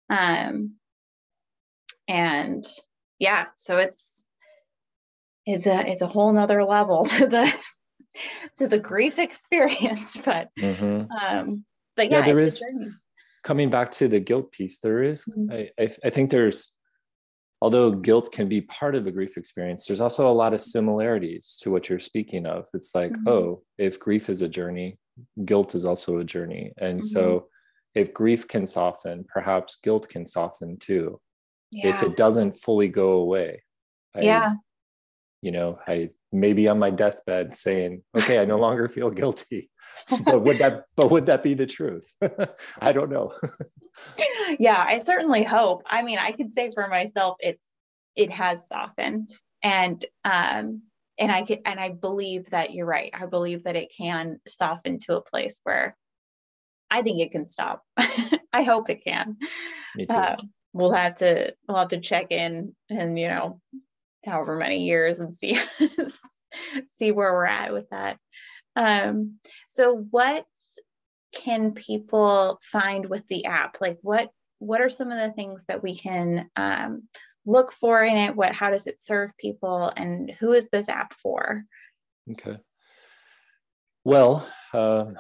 Um, 0.10 0.76
and 2.08 2.66
yeah, 3.20 3.48
so 3.56 3.78
it's 3.78 4.24
is 5.46 5.66
a 5.66 5.90
it's 5.90 6.02
a 6.02 6.08
whole 6.08 6.32
nother 6.32 6.64
level 6.64 7.06
to 7.06 7.28
the 7.28 7.54
to 8.58 8.68
the 8.68 8.80
grief 8.80 9.20
experience. 9.28 10.18
But 10.18 10.50
mm-hmm. 10.60 11.12
um, 11.12 11.66
but 11.96 12.12
yeah, 12.12 12.20
yeah 12.20 12.26
there 12.26 12.40
is 12.40 12.64
coming 13.44 13.70
back 13.70 13.92
to 13.92 14.08
the 14.08 14.20
guilt 14.20 14.52
piece. 14.52 14.80
There 14.80 15.04
is, 15.04 15.26
mm-hmm. 15.26 15.52
I, 15.52 15.70
I 15.80 15.90
I 16.06 16.10
think 16.10 16.30
there's 16.30 16.76
although 17.62 17.92
guilt 17.92 18.32
can 18.32 18.48
be 18.48 18.62
part 18.62 18.94
of 18.94 19.04
the 19.04 19.12
grief 19.12 19.36
experience, 19.36 19.88
there's 19.88 20.02
also 20.02 20.30
a 20.30 20.34
lot 20.34 20.54
of 20.54 20.62
similarities 20.62 21.58
to 21.62 21.72
what 21.72 21.90
you're 21.90 21.98
speaking 21.98 22.46
of. 22.46 22.68
It's 22.74 22.94
like, 22.94 23.12
mm-hmm. 23.12 23.28
oh, 23.28 23.64
if 23.80 24.00
grief 24.00 24.30
is 24.30 24.44
a 24.44 24.50
journey, 24.50 25.00
guilt 25.44 25.74
is 25.74 25.84
also 25.84 26.20
a 26.20 26.24
journey. 26.24 26.72
And 26.78 27.00
mm-hmm. 27.00 27.08
so 27.08 27.48
if 27.96 28.14
grief 28.14 28.48
can 28.48 28.68
soften, 28.68 29.26
perhaps 29.28 29.78
guilt 29.78 30.08
can 30.08 30.28
soften 30.28 30.78
too. 30.78 31.20
Yeah. 31.72 31.90
If 31.90 32.04
it 32.04 32.16
doesn't 32.16 32.58
fully 32.58 32.90
go 32.90 33.14
away. 33.14 33.64
I, 34.16 34.22
yeah 34.22 34.54
you 35.42 35.52
know 35.52 35.80
i 35.88 36.10
maybe 36.32 36.68
on 36.68 36.80
my 36.80 36.90
deathbed 36.90 37.56
saying 37.56 38.04
okay 38.16 38.40
i 38.40 38.46
no 38.46 38.58
longer 38.58 38.88
feel 38.88 39.10
guilty. 39.10 39.70
But 40.24 40.42
would 40.44 40.60
that 40.60 40.86
but 40.96 41.12
would 41.12 41.26
that 41.26 41.44
be 41.44 41.54
the 41.54 41.66
truth? 41.66 42.14
I 42.80 42.92
don't 42.94 43.10
know. 43.10 43.34
Yeah 44.60 44.82
i 44.88 45.00
certainly 45.00 45.44
hope. 45.44 45.84
I 45.86 46.02
mean 46.04 46.20
i 46.20 46.32
could 46.32 46.52
say 46.52 46.72
for 46.74 46.88
myself 46.88 47.38
it's 47.40 47.68
it 48.16 48.32
has 48.32 48.68
softened. 48.68 49.30
And 49.64 50.06
um 50.24 50.84
and 51.18 51.32
i 51.32 51.42
can 51.42 51.60
and 51.66 51.80
i 51.80 51.90
believe 51.90 52.50
that 52.52 52.74
you're 52.74 52.86
right. 52.86 53.12
I 53.14 53.26
believe 53.26 53.64
that 53.64 53.76
it 53.76 53.92
can 53.98 54.40
soften 54.48 55.00
to 55.00 55.18
a 55.18 55.22
place 55.22 55.60
where 55.64 55.98
i 56.90 57.02
think 57.02 57.20
it 57.20 57.32
can 57.32 57.46
stop. 57.46 57.84
I 58.54 58.64
hope 58.64 58.90
it 58.90 59.04
can. 59.04 59.38
Me 59.96 60.06
too. 60.06 60.16
Uh, 60.16 60.38
we'll 60.74 60.94
have 60.94 61.16
to 61.16 61.54
we'll 61.68 61.78
have 61.78 61.90
to 61.90 62.00
check 62.00 62.32
in 62.32 62.76
and 62.90 63.20
you 63.20 63.28
know 63.28 63.60
however 64.28 64.56
many 64.56 64.86
years 64.86 65.20
and 65.20 65.34
see 65.34 65.60
see 66.96 67.12
where 67.12 67.34
we're 67.34 67.46
at 67.46 67.74
with 67.74 67.90
that. 67.90 68.18
Um, 68.76 69.40
so 69.68 70.06
what 70.12 70.46
can 71.34 71.72
people 71.72 72.60
find 72.62 73.06
with 73.08 73.24
the 73.28 73.46
app? 73.46 73.78
Like 73.82 73.98
what 74.02 74.30
what 74.60 74.82
are 74.82 74.90
some 74.90 75.12
of 75.12 75.18
the 75.18 75.34
things 75.34 75.66
that 75.68 75.84
we 75.84 75.96
can 75.96 76.50
um, 76.56 77.04
look 77.46 77.72
for 77.72 78.04
in 78.04 78.18
it? 78.18 78.36
What 78.36 78.54
how 78.54 78.70
does 78.70 78.88
it 78.88 79.00
serve 79.00 79.32
people 79.38 79.92
and 79.96 80.32
who 80.40 80.54
is 80.54 80.70
this 80.70 80.90
app 80.90 81.14
for? 81.14 81.64
Okay. 82.32 82.58
Well, 84.04 84.48
um, 84.74 85.18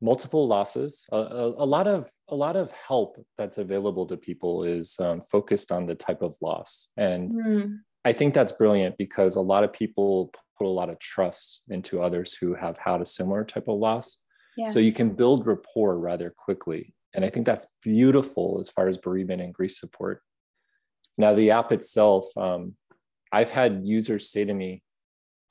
multiple 0.00 0.46
losses. 0.46 1.06
A, 1.12 1.16
a, 1.16 1.46
a, 1.48 1.66
lot 1.66 1.86
of 1.86 2.10
a 2.28 2.34
lot 2.34 2.56
of 2.56 2.70
help 2.72 3.24
that's 3.36 3.58
available 3.58 4.06
to 4.06 4.16
people 4.16 4.64
is 4.64 4.96
um, 5.00 5.20
focused 5.20 5.72
on 5.72 5.86
the 5.86 5.94
type 5.94 6.22
of 6.22 6.36
loss, 6.40 6.88
and 6.96 7.30
mm. 7.32 7.76
I 8.04 8.12
think 8.12 8.34
that's 8.34 8.52
brilliant 8.52 8.96
because 8.96 9.36
a 9.36 9.40
lot 9.40 9.64
of 9.64 9.72
people 9.72 10.32
put 10.56 10.66
a 10.66 10.68
lot 10.68 10.90
of 10.90 10.98
trust 10.98 11.64
into 11.68 12.02
others 12.02 12.34
who 12.34 12.54
have 12.54 12.78
had 12.78 13.00
a 13.00 13.06
similar 13.06 13.44
type 13.44 13.68
of 13.68 13.78
loss. 13.78 14.18
Yeah. 14.56 14.68
So 14.68 14.78
you 14.78 14.92
can 14.92 15.10
build 15.10 15.46
rapport 15.46 15.98
rather 15.98 16.34
quickly. 16.36 16.94
And 17.14 17.24
I 17.24 17.30
think 17.30 17.46
that's 17.46 17.66
beautiful 17.82 18.58
as 18.60 18.70
far 18.70 18.88
as 18.88 18.98
bereavement 18.98 19.40
and 19.40 19.54
grief 19.54 19.72
support. 19.72 20.22
Now, 21.16 21.34
the 21.34 21.50
app 21.50 21.72
itself, 21.72 22.26
um, 22.36 22.74
I've 23.32 23.50
had 23.50 23.82
users 23.84 24.30
say 24.30 24.44
to 24.44 24.54
me, 24.54 24.82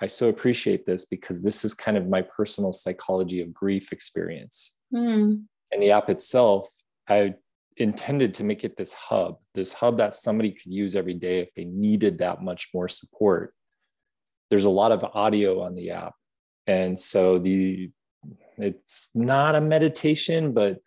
I 0.02 0.08
so 0.08 0.30
appreciate 0.30 0.86
this 0.86 1.06
because 1.06 1.42
this 1.42 1.66
is 1.66 1.74
kind 1.74 1.98
of 1.98 2.08
my 2.08 2.22
personal 2.22 2.72
psychology 2.72 3.42
of 3.42 3.54
grief 3.54 3.92
experience. 3.92 4.76
Mm. 4.94 5.44
And 5.72 5.82
the 5.82 5.92
app 5.92 6.10
itself, 6.10 6.70
I 7.10 7.36
intended 7.78 8.34
to 8.36 8.44
make 8.44 8.63
it 8.63 8.76
this 8.78 8.94
hub, 8.94 9.38
this 9.54 9.72
hub 9.72 9.98
that 9.98 10.16
somebody 10.16 10.52
could 10.52 10.72
use 10.72 10.96
every 10.96 11.13
day 11.13 11.40
if 11.40 11.54
they 11.54 11.66
needed 11.66 12.20
that 12.20 12.42
much 12.42 12.70
more 12.74 12.88
support. 12.88 13.54
There's 14.50 14.66
a 14.66 14.70
lot 14.70 14.92
of 14.92 15.04
audio 15.04 15.62
on 15.62 15.76
the 15.76 15.92
app. 15.92 16.13
And 16.66 16.98
so 16.98 17.40
the 17.40 17.92
it's 18.58 19.12
not 19.13 19.56
a 19.56 19.62
meditation, 19.62 20.54
but 20.54 20.80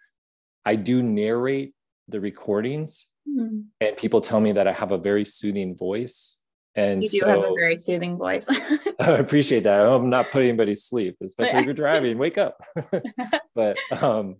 I 0.65 0.77
do 0.77 1.03
narrate 1.03 1.75
the 2.09 2.21
recordings. 2.21 3.07
Mm-hmm. 3.29 3.61
And 3.81 3.97
people 3.97 4.21
tell 4.21 4.41
me 4.41 4.53
that 4.53 4.67
I 4.67 4.73
have 4.73 4.93
a 4.93 4.99
very 4.99 5.25
soothing 5.25 5.77
voice. 5.77 6.39
And 6.75 7.03
you 7.03 7.11
do 7.11 7.19
so, 7.19 7.29
have 7.29 7.39
a 7.39 7.55
very 7.55 7.77
soothing 7.77 8.17
voice. 8.17 8.47
I 9.01 9.13
appreciate 9.13 9.65
that. 9.65 9.87
I'm 9.87 10.11
not 10.11 10.31
putting 10.31 10.49
anybody 10.49 10.75
to 10.75 10.81
sleep, 10.81 11.17
especially 11.23 11.61
if 11.61 11.65
you're 11.65 11.75
driving. 11.87 12.19
Wake 12.19 12.39
up. 12.39 12.63
but 13.55 13.77
um, 14.03 14.37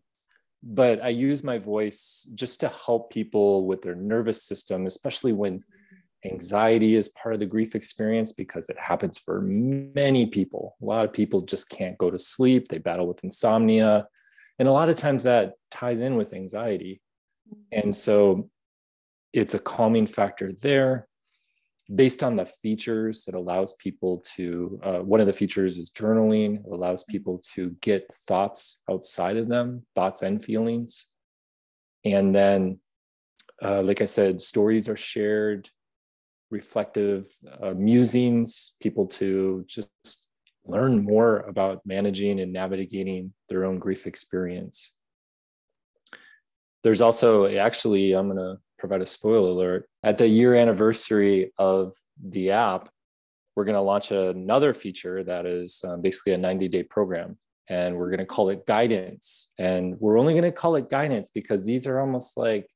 but 0.63 1.03
I 1.03 1.09
use 1.09 1.43
my 1.43 1.59
voice 1.59 2.29
just 2.35 2.61
to 2.61 2.69
help 2.69 3.11
people 3.11 3.67
with 3.67 3.83
their 3.83 3.95
nervous 3.95 4.43
system, 4.43 4.87
especially 4.87 5.33
when 5.33 5.65
anxiety 6.25 6.97
is 6.97 7.09
part 7.09 7.35
of 7.35 7.41
the 7.41 7.47
grief 7.47 7.75
experience 7.75 8.33
because 8.33 8.69
it 8.69 8.79
happens 8.79 9.19
for 9.19 9.41
many 9.41 10.27
people. 10.27 10.77
A 10.83 10.85
lot 10.85 11.05
of 11.05 11.13
people 11.13 11.43
just 11.43 11.71
can't 11.71 11.97
go 11.97 12.11
to 12.11 12.19
sleep, 12.19 12.69
they 12.69 12.79
battle 12.79 13.07
with 13.07 13.25
insomnia. 13.25 14.07
And 14.59 14.69
a 14.69 14.73
lot 14.73 14.91
of 14.91 14.97
times 14.97 15.23
that 15.23 15.55
ties 15.71 16.01
in 16.01 16.17
with 16.17 16.35
anxiety. 16.35 17.01
And 17.73 17.97
so 17.97 18.51
it's 19.33 19.55
a 19.55 19.59
calming 19.59 20.07
factor 20.07 20.53
there. 20.53 21.09
Based 21.95 22.23
on 22.23 22.37
the 22.37 22.47
features 22.47 23.25
that 23.25 23.35
allows 23.35 23.75
people 23.75 24.23
to 24.37 24.81
uh, 24.83 24.99
one 24.99 25.21
of 25.21 25.27
the 25.27 25.33
features 25.33 25.79
is 25.79 25.91
journaling. 25.91 26.61
It 26.65 26.73
allows 26.73 27.05
people 27.05 27.43
to 27.55 27.71
get 27.81 28.13
thoughts 28.27 28.83
outside 28.91 29.37
of 29.37 29.49
them 29.49 29.85
thoughts 29.95 30.23
and 30.23 30.43
feelings. 30.43 31.07
And 32.05 32.35
then 32.35 32.81
uh, 33.63 33.83
like 33.83 34.01
i 34.01 34.07
said 34.07 34.41
stories 34.41 34.89
are 34.89 34.97
shared 34.97 35.69
reflective 36.51 37.27
uh, 37.63 37.73
musings 37.73 38.77
people 38.81 39.07
to 39.07 39.65
just 39.69 40.31
learn 40.65 41.05
more 41.05 41.39
about 41.41 41.81
managing 41.85 42.41
and 42.41 42.53
navigating 42.53 43.33
their 43.49 43.65
own 43.65 43.79
grief 43.79 44.07
experience. 44.07 44.95
There's 46.83 47.01
also 47.01 47.47
actually 47.47 48.13
i'm 48.13 48.29
going 48.29 48.39
to 48.39 48.61
provide 48.81 49.03
a 49.03 49.07
spoiler 49.07 49.51
alert. 49.51 49.89
At 50.03 50.19
the 50.19 50.27
year 50.27 50.55
anniversary 50.55 51.53
of 51.59 51.93
the 52.23 52.51
app, 52.51 52.89
we're 53.55 53.65
going 53.65 53.75
to 53.75 53.81
launch 53.81 54.11
another 54.11 54.73
feature 54.73 55.23
that 55.23 55.47
is 55.47 55.85
um, 55.87 56.01
basically 56.01 56.33
a 56.33 56.39
90 56.39 56.69
day 56.69 56.83
program. 56.83 57.39
And 57.69 57.97
we're 57.97 58.11
going 58.11 58.19
to 58.19 58.27
call 58.27 58.49
it 58.49 58.67
guidance. 58.67 59.53
And 59.59 59.95
we're 60.01 60.19
only 60.19 60.33
going 60.33 60.45
to 60.45 60.53
call 60.53 60.75
it 60.77 60.91
guidance 60.91 61.31
because 61.31 61.65
these 61.65 61.87
are 61.87 62.01
almost 62.01 62.37
like 62.37 62.67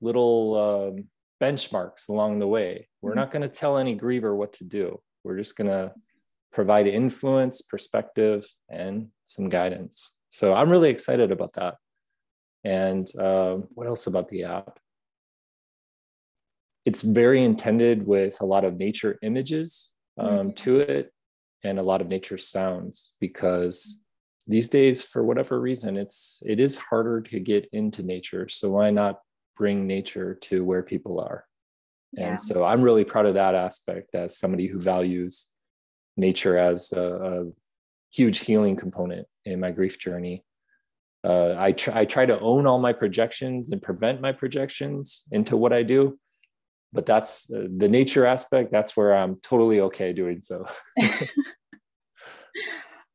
little 0.00 0.92
um, 0.96 1.04
benchmarks 1.42 2.08
along 2.08 2.40
the 2.40 2.48
way. 2.48 2.88
We're 3.00 3.12
mm-hmm. 3.12 3.20
not 3.20 3.30
going 3.30 3.42
to 3.42 3.48
tell 3.48 3.78
any 3.78 3.96
griever 3.96 4.36
what 4.36 4.52
to 4.54 4.64
do. 4.64 5.00
We're 5.22 5.38
just 5.38 5.56
going 5.56 5.70
to 5.70 5.92
provide 6.52 6.86
influence, 6.86 7.62
perspective, 7.62 8.44
and 8.68 9.08
some 9.24 9.48
guidance. 9.48 10.18
So 10.30 10.54
I'm 10.54 10.70
really 10.70 10.90
excited 10.90 11.32
about 11.32 11.54
that. 11.54 11.76
And 12.64 13.08
uh, 13.16 13.56
what 13.74 13.86
else 13.86 14.06
about 14.06 14.28
the 14.28 14.44
app? 14.44 14.78
It's 16.84 17.02
very 17.02 17.42
intended 17.42 18.06
with 18.06 18.40
a 18.40 18.46
lot 18.46 18.64
of 18.64 18.76
nature 18.76 19.18
images 19.22 19.92
um, 20.18 20.28
mm-hmm. 20.28 20.50
to 20.50 20.80
it 20.80 21.12
and 21.64 21.78
a 21.78 21.82
lot 21.82 22.00
of 22.00 22.08
nature 22.08 22.38
sounds 22.38 23.14
because 23.20 24.00
these 24.46 24.68
days 24.68 25.02
for 25.02 25.24
whatever 25.24 25.60
reason 25.60 25.96
it's 25.96 26.42
it 26.46 26.60
is 26.60 26.76
harder 26.76 27.20
to 27.20 27.40
get 27.40 27.68
into 27.72 28.02
nature 28.02 28.48
so 28.48 28.70
why 28.70 28.90
not 28.90 29.20
bring 29.56 29.86
nature 29.86 30.34
to 30.34 30.64
where 30.64 30.82
people 30.82 31.18
are 31.18 31.44
yeah. 32.12 32.28
and 32.28 32.40
so 32.40 32.64
i'm 32.64 32.82
really 32.82 33.04
proud 33.04 33.26
of 33.26 33.34
that 33.34 33.54
aspect 33.54 34.14
as 34.14 34.38
somebody 34.38 34.66
who 34.66 34.78
values 34.78 35.48
nature 36.16 36.58
as 36.58 36.92
a, 36.92 37.02
a 37.02 37.44
huge 38.12 38.38
healing 38.38 38.76
component 38.76 39.26
in 39.44 39.58
my 39.58 39.70
grief 39.70 39.98
journey 39.98 40.44
uh, 41.24 41.56
I, 41.58 41.72
tr- 41.72 41.92
I 41.92 42.04
try 42.04 42.26
to 42.26 42.38
own 42.38 42.66
all 42.66 42.78
my 42.78 42.92
projections 42.92 43.70
and 43.70 43.80
prevent 43.80 44.20
my 44.20 44.32
projections 44.32 45.24
into 45.32 45.56
what 45.56 45.72
i 45.72 45.82
do 45.82 46.18
but 46.94 47.04
that's 47.04 47.52
uh, 47.52 47.66
the 47.76 47.88
nature 47.88 48.24
aspect. 48.24 48.70
That's 48.70 48.96
where 48.96 49.14
i'm 49.14 49.36
totally 49.42 49.80
okay 49.80 50.12
doing 50.12 50.40
so. 50.40 50.66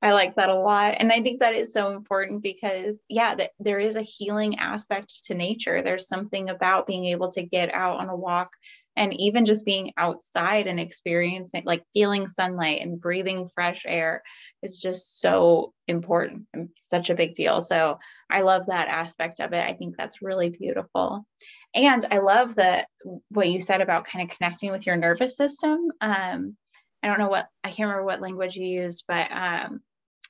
I 0.01 0.11
like 0.11 0.35
that 0.35 0.49
a 0.49 0.55
lot. 0.55 0.95
And 0.99 1.11
i 1.11 1.21
think 1.21 1.39
that 1.39 1.55
is 1.55 1.73
so 1.73 1.93
important 1.93 2.43
because 2.43 3.01
yeah 3.09 3.33
that 3.35 3.51
there 3.59 3.79
is 3.79 3.95
a 3.95 4.01
healing 4.01 4.59
aspect 4.59 5.25
to 5.25 5.33
nature. 5.33 5.81
There's 5.81 6.07
something 6.07 6.49
about 6.49 6.85
being 6.85 7.05
able 7.05 7.31
to 7.31 7.41
get 7.41 7.73
out 7.73 7.99
on 7.99 8.09
a 8.09 8.15
walk 8.15 8.51
and 8.95 9.13
even 9.19 9.45
just 9.45 9.65
being 9.65 9.93
outside 9.97 10.67
and 10.67 10.79
experiencing 10.79 11.63
like 11.65 11.83
feeling 11.93 12.27
sunlight 12.27 12.81
and 12.81 12.99
breathing 12.99 13.47
fresh 13.47 13.85
air 13.87 14.23
is 14.61 14.77
just 14.77 15.21
so 15.21 15.73
important 15.87 16.43
and 16.53 16.69
such 16.79 17.09
a 17.09 17.15
big 17.15 17.33
deal. 17.33 17.61
So 17.61 17.99
i 18.29 18.41
love 18.41 18.67
that 18.67 18.87
aspect 18.87 19.39
of 19.39 19.53
it. 19.53 19.63
I 19.63 19.73
think 19.73 19.95
that's 19.97 20.21
really 20.21 20.49
beautiful. 20.49 21.25
And 21.73 22.05
i 22.11 22.19
love 22.19 22.55
the 22.55 22.85
what 23.29 23.49
you 23.49 23.59
said 23.59 23.81
about 23.81 24.05
kind 24.05 24.29
of 24.29 24.35
connecting 24.35 24.71
with 24.71 24.85
your 24.85 24.97
nervous 24.97 25.37
system. 25.37 25.91
Um, 26.01 26.57
i 27.01 27.07
don't 27.07 27.19
know 27.19 27.29
what 27.29 27.47
i 27.63 27.69
can't 27.69 27.87
remember 27.87 28.05
what 28.05 28.21
language 28.21 28.55
you 28.55 28.65
used 28.65 29.05
but 29.07 29.31
um, 29.31 29.79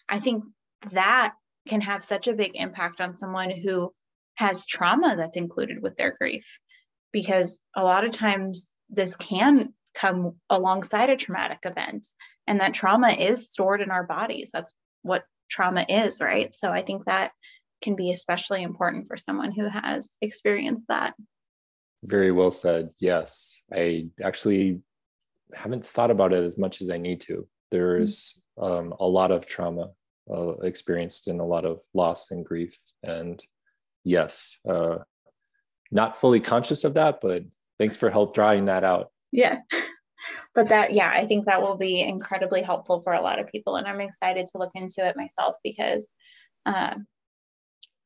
i 0.07 0.19
think 0.19 0.43
that 0.91 1.33
can 1.67 1.81
have 1.81 2.03
such 2.03 2.27
a 2.27 2.33
big 2.33 2.51
impact 2.55 3.01
on 3.01 3.15
someone 3.15 3.51
who 3.51 3.91
has 4.35 4.65
trauma 4.65 5.15
that's 5.17 5.37
included 5.37 5.81
with 5.81 5.95
their 5.97 6.15
grief 6.19 6.59
because 7.11 7.59
a 7.75 7.83
lot 7.83 8.05
of 8.05 8.11
times 8.11 8.73
this 8.89 9.15
can 9.15 9.73
come 9.93 10.35
alongside 10.49 11.09
a 11.09 11.17
traumatic 11.17 11.59
event 11.63 12.07
and 12.47 12.59
that 12.59 12.73
trauma 12.73 13.09
is 13.09 13.49
stored 13.49 13.81
in 13.81 13.91
our 13.91 14.03
bodies. 14.03 14.49
That's 14.53 14.73
what 15.01 15.23
trauma 15.49 15.85
is 15.87 16.21
right? 16.21 16.53
So 16.53 16.69
i 16.69 16.81
think 16.81 17.05
that 17.05 17.31
can 17.81 17.95
be 17.95 18.11
especially 18.11 18.61
important 18.61 19.07
for 19.07 19.17
someone 19.17 19.51
who 19.51 19.67
has 19.69 20.17
experienced 20.21 20.85
that. 20.89 21.13
Very 22.03 22.31
well 22.31 22.51
said. 22.51 22.89
Yes. 22.99 23.61
I 23.73 24.07
actually 24.23 24.81
haven't 25.53 25.85
thought 25.85 26.11
about 26.11 26.33
it 26.33 26.43
as 26.43 26.57
much 26.57 26.81
as 26.81 26.89
i 26.89 26.97
need 26.97 27.21
to. 27.21 27.47
There's 27.71 27.99
mm. 27.99 28.13
is 28.13 28.41
um, 28.61 28.93
a 28.99 29.05
lot 29.05 29.31
of 29.31 29.47
trauma 29.47 29.91
uh, 30.31 30.51
experienced 30.57 31.27
in 31.27 31.39
a 31.39 31.45
lot 31.45 31.65
of 31.65 31.81
loss 31.93 32.31
and 32.31 32.45
grief. 32.45 32.77
And 33.03 33.41
yes 34.03 34.57
uh, 34.67 34.99
not 35.91 36.17
fully 36.17 36.39
conscious 36.39 36.83
of 36.83 36.95
that, 36.95 37.19
but 37.21 37.43
thanks 37.77 37.97
for 37.97 38.09
help 38.09 38.33
drawing 38.33 38.65
that 38.65 38.83
out. 38.83 39.11
Yeah. 39.31 39.59
But 40.55 40.69
that, 40.69 40.93
yeah, 40.93 41.09
I 41.09 41.25
think 41.25 41.45
that 41.45 41.61
will 41.61 41.77
be 41.77 42.01
incredibly 42.01 42.61
helpful 42.61 42.99
for 42.99 43.13
a 43.13 43.21
lot 43.21 43.39
of 43.39 43.47
people. 43.47 43.75
And 43.75 43.87
I'm 43.87 44.01
excited 44.01 44.47
to 44.47 44.57
look 44.57 44.71
into 44.73 45.05
it 45.05 45.15
myself 45.15 45.55
because, 45.63 46.11
um, 46.65 47.07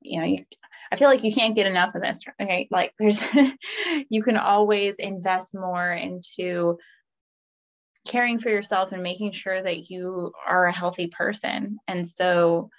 you 0.01 0.19
know, 0.19 0.25
you, 0.25 0.45
I 0.91 0.97
feel 0.97 1.07
like 1.07 1.23
you 1.23 1.33
can't 1.33 1.55
get 1.55 1.67
enough 1.67 1.95
of 1.95 2.01
this, 2.01 2.23
right? 2.39 2.67
Like 2.69 2.93
there's, 2.99 3.19
you 4.09 4.21
can 4.21 4.37
always 4.37 4.97
invest 4.97 5.55
more 5.55 5.91
into 5.91 6.77
caring 8.07 8.37
for 8.39 8.49
yourself 8.49 8.91
and 8.91 9.01
making 9.01 9.31
sure 9.31 9.61
that 9.61 9.89
you 9.89 10.33
are 10.45 10.65
a 10.65 10.73
healthy 10.73 11.07
person. 11.07 11.77
And 11.87 12.05
so 12.05 12.69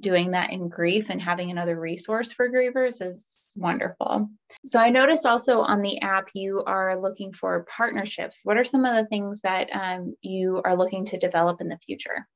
doing 0.00 0.32
that 0.32 0.50
in 0.50 0.68
grief 0.68 1.10
and 1.10 1.20
having 1.20 1.50
another 1.50 1.78
resource 1.78 2.32
for 2.32 2.50
grievers 2.50 3.04
is 3.04 3.38
wonderful. 3.56 4.28
So 4.64 4.78
I 4.78 4.90
noticed 4.90 5.26
also 5.26 5.60
on 5.60 5.82
the 5.82 6.00
app 6.00 6.28
you 6.34 6.62
are 6.64 7.00
looking 7.00 7.32
for 7.32 7.66
partnerships. 7.74 8.40
What 8.44 8.56
are 8.56 8.64
some 8.64 8.84
of 8.84 8.94
the 8.94 9.06
things 9.06 9.42
that 9.42 9.68
um, 9.72 10.14
you 10.22 10.60
are 10.64 10.76
looking 10.76 11.04
to 11.06 11.18
develop 11.18 11.60
in 11.60 11.68
the 11.68 11.78
future? 11.78 12.26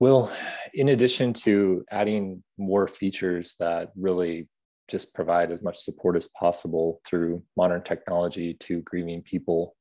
Well, 0.00 0.32
in 0.74 0.88
addition 0.88 1.32
to 1.34 1.84
adding 1.90 2.42
more 2.58 2.88
features 2.88 3.54
that 3.60 3.92
really 3.96 4.48
just 4.88 5.14
provide 5.14 5.52
as 5.52 5.62
much 5.62 5.78
support 5.78 6.16
as 6.16 6.28
possible 6.38 7.00
through 7.06 7.44
modern 7.56 7.82
technology 7.82 8.54
to 8.54 8.80
grieving 8.82 9.22
people, 9.22 9.76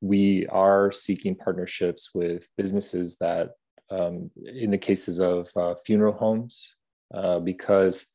we 0.00 0.46
are 0.46 0.90
seeking 0.90 1.36
partnerships 1.36 2.10
with 2.14 2.48
businesses 2.56 3.16
that, 3.20 3.50
um, 3.92 4.30
in 4.46 4.70
the 4.70 4.78
cases 4.78 5.20
of 5.20 5.50
uh, 5.56 5.74
funeral 5.74 6.14
homes, 6.14 6.74
uh, 7.14 7.38
because 7.38 8.06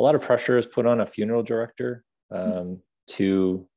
a 0.00 0.02
lot 0.02 0.14
of 0.14 0.22
pressure 0.22 0.56
is 0.56 0.66
put 0.66 0.86
on 0.86 1.00
a 1.00 1.06
funeral 1.06 1.42
director 1.42 2.04
mm-hmm. 2.32 2.58
um, 2.58 2.82
to 3.08 3.68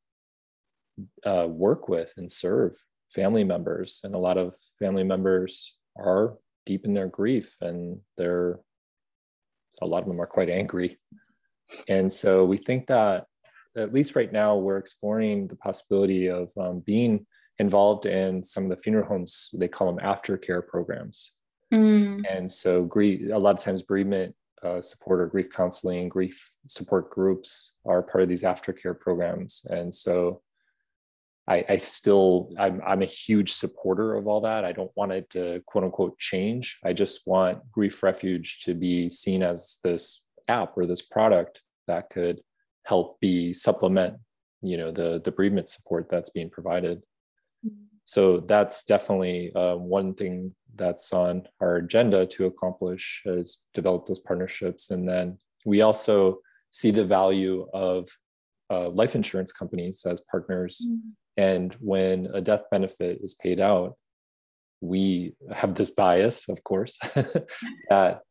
uh, 1.25 1.47
work 1.47 1.89
with 1.89 2.13
and 2.17 2.32
serve 2.32 2.73
family 3.10 3.43
members, 3.43 4.01
and 4.03 4.15
a 4.15 4.19
lot 4.19 4.38
of 4.38 4.55
family 4.77 5.03
members 5.03 5.77
are 5.97 6.38
deep 6.65 6.86
in 6.86 6.93
their 6.93 7.08
grief, 7.08 7.58
and 7.62 7.99
they're 8.17 8.60
a 9.82 9.86
lot 9.86 10.01
of 10.01 10.08
them 10.08 10.21
are 10.21 10.27
quite 10.27 10.49
angry, 10.49 10.97
and 11.88 12.12
so 12.12 12.45
we 12.45 12.58
think 12.58 12.88
that 12.88 13.25
at 13.77 13.93
least 13.93 14.15
right 14.15 14.32
now 14.32 14.55
we're 14.55 14.77
exploring 14.77 15.47
the 15.47 15.55
possibility 15.55 16.27
of 16.27 16.51
um, 16.58 16.79
being 16.79 17.25
involved 17.59 18.05
in 18.05 18.41
some 18.41 18.63
of 18.63 18.69
the 18.69 18.81
funeral 18.81 19.07
homes 19.07 19.49
they 19.57 19.67
call 19.67 19.93
them 19.93 20.03
aftercare 20.03 20.65
programs 20.65 21.33
Mm. 21.73 22.23
And 22.29 22.49
so 22.49 22.83
grief, 22.83 23.31
a 23.31 23.37
lot 23.37 23.55
of 23.55 23.63
times 23.63 23.83
bereavement 23.83 24.35
uh, 24.63 24.81
support 24.81 25.21
or 25.21 25.27
grief 25.27 25.49
counseling, 25.51 26.09
grief 26.09 26.51
support 26.67 27.09
groups 27.09 27.75
are 27.85 28.01
part 28.01 28.23
of 28.23 28.29
these 28.29 28.43
aftercare 28.43 28.99
programs. 28.99 29.65
And 29.69 29.93
so 29.93 30.41
I, 31.47 31.65
I 31.69 31.77
still, 31.77 32.51
I'm, 32.59 32.81
I'm 32.85 33.01
a 33.01 33.05
huge 33.05 33.53
supporter 33.53 34.15
of 34.15 34.27
all 34.27 34.41
that. 34.41 34.65
I 34.65 34.71
don't 34.71 34.91
want 34.95 35.11
it 35.11 35.29
to 35.31 35.61
quote 35.65 35.83
unquote 35.83 36.17
change. 36.17 36.79
I 36.83 36.93
just 36.93 37.27
want 37.27 37.59
Grief 37.71 38.03
Refuge 38.03 38.61
to 38.61 38.73
be 38.73 39.09
seen 39.09 39.43
as 39.43 39.79
this 39.83 40.25
app 40.47 40.77
or 40.77 40.85
this 40.85 41.01
product 41.01 41.63
that 41.87 42.09
could 42.09 42.41
help 42.83 43.19
be 43.19 43.53
supplement, 43.53 44.15
you 44.61 44.77
know, 44.77 44.91
the, 44.91 45.21
the 45.23 45.31
bereavement 45.31 45.69
support 45.69 46.07
that's 46.09 46.29
being 46.31 46.49
provided. 46.49 47.01
So 48.09 48.39
that's 48.39 48.81
definitely 48.85 49.53
uh, 49.53 49.75
one 49.75 50.15
thing 50.15 50.55
that's 50.73 51.13
on 51.13 51.43
our 51.61 51.75
agenda 51.75 52.25
to 52.25 52.47
accomplish 52.47 53.21
is 53.23 53.61
develop 53.75 54.07
those 54.07 54.19
partnerships. 54.19 54.89
And 54.89 55.07
then 55.07 55.37
we 55.63 55.81
also 55.81 56.39
see 56.71 56.89
the 56.89 57.05
value 57.05 57.67
of 57.71 58.09
uh, 58.71 58.89
life 58.89 59.13
insurance 59.13 59.51
companies 59.51 60.07
as 60.07 60.21
partners. 60.21 60.83
Mm-hmm. 60.83 61.09
And 61.37 61.77
when 61.81 62.25
a 62.33 62.41
death 62.41 62.63
benefit 62.71 63.19
is 63.21 63.35
paid 63.35 63.59
out, 63.59 63.95
we 64.81 65.35
have 65.53 65.75
this 65.75 65.91
bias, 65.91 66.49
of 66.49 66.63
course, 66.63 66.97
that 67.91 68.21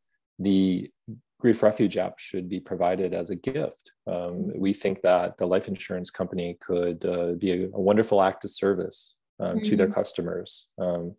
the 0.40 0.90
grief 1.38 1.62
refuge 1.62 1.96
app 1.96 2.18
should 2.18 2.48
be 2.48 2.58
provided 2.58 3.14
as 3.14 3.30
a 3.30 3.36
gift. 3.36 3.92
Um, 4.08 4.50
we 4.58 4.72
think 4.72 5.02
that 5.02 5.38
the 5.38 5.46
life 5.46 5.68
insurance 5.68 6.10
company 6.10 6.58
could 6.60 7.04
uh, 7.04 7.34
be 7.34 7.52
a, 7.52 7.66
a, 7.66 7.80
wonderful 7.80 8.20
act 8.20 8.44
of 8.44 8.50
service 8.50 9.14
um, 9.40 9.56
mm-hmm. 9.56 9.62
to 9.64 9.76
their 9.76 9.86
mm-hmm. 9.86 9.94
customers, 9.94 10.68
um, 10.78 11.14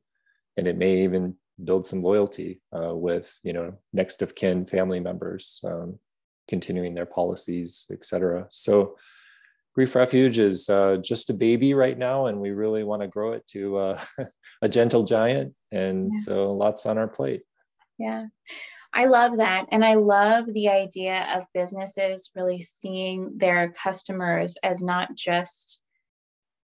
and 0.57 0.67
it 0.67 0.77
may 0.77 1.03
even 1.03 1.35
build 1.63 1.85
some 1.85 2.01
loyalty 2.01 2.61
uh, 2.75 2.95
with 2.95 3.39
you 3.43 3.53
know 3.53 3.73
next 3.93 4.21
of 4.21 4.35
kin 4.35 4.65
family 4.65 4.99
members, 4.99 5.61
um, 5.65 5.99
continuing 6.47 6.93
their 6.93 7.07
policies, 7.07 7.87
etc. 7.91 8.45
So. 8.49 8.95
Grief 9.75 9.95
Refuge 9.95 10.39
is 10.39 10.67
uh, 10.67 10.97
just 11.01 11.29
a 11.29 11.33
baby 11.33 11.73
right 11.73 11.97
now, 11.97 12.25
and 12.25 12.41
we 12.41 12.49
really 12.49 12.83
want 12.83 13.01
to 13.01 13.07
grow 13.07 13.33
it 13.33 13.47
to 13.47 13.77
uh, 13.77 14.01
a 14.61 14.67
gentle 14.67 15.03
giant. 15.03 15.53
And 15.71 16.09
yeah. 16.11 16.19
so, 16.25 16.53
lots 16.53 16.85
on 16.87 16.97
our 16.97 17.07
plate. 17.07 17.43
Yeah. 17.97 18.25
I 18.93 19.05
love 19.05 19.37
that. 19.37 19.67
And 19.71 19.85
I 19.85 19.95
love 19.95 20.45
the 20.51 20.69
idea 20.69 21.27
of 21.35 21.45
businesses 21.53 22.31
really 22.35 22.61
seeing 22.61 23.37
their 23.37 23.71
customers 23.71 24.57
as 24.63 24.81
not 24.81 25.13
just 25.15 25.79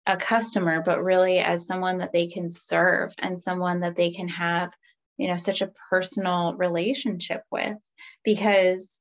a 0.09 0.17
customer, 0.17 0.83
but 0.85 1.05
really 1.05 1.39
as 1.39 1.67
someone 1.67 1.99
that 1.99 2.13
they 2.13 2.27
can 2.27 2.49
serve 2.49 3.15
and 3.19 3.39
someone 3.39 3.81
that 3.81 3.95
they 3.95 4.11
can 4.11 4.27
have, 4.29 4.73
you 5.19 5.29
know, 5.29 5.37
such 5.37 5.61
a 5.63 5.71
personal 5.91 6.55
relationship 6.57 7.43
with. 7.53 7.77
Because 8.25 8.99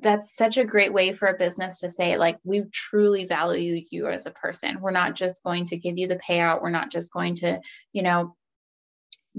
that's 0.00 0.36
such 0.36 0.56
a 0.56 0.64
great 0.64 0.92
way 0.92 1.10
for 1.10 1.26
a 1.26 1.36
business 1.36 1.80
to 1.80 1.90
say, 1.90 2.16
like, 2.16 2.38
we 2.44 2.62
truly 2.72 3.26
value 3.26 3.82
you 3.90 4.06
as 4.06 4.26
a 4.26 4.30
person. 4.30 4.80
We're 4.80 4.92
not 4.92 5.16
just 5.16 5.42
going 5.42 5.64
to 5.66 5.76
give 5.76 5.98
you 5.98 6.06
the 6.06 6.20
payout. 6.26 6.62
We're 6.62 6.70
not 6.70 6.92
just 6.92 7.12
going 7.12 7.34
to, 7.36 7.60
you 7.92 8.02
know, 8.02 8.36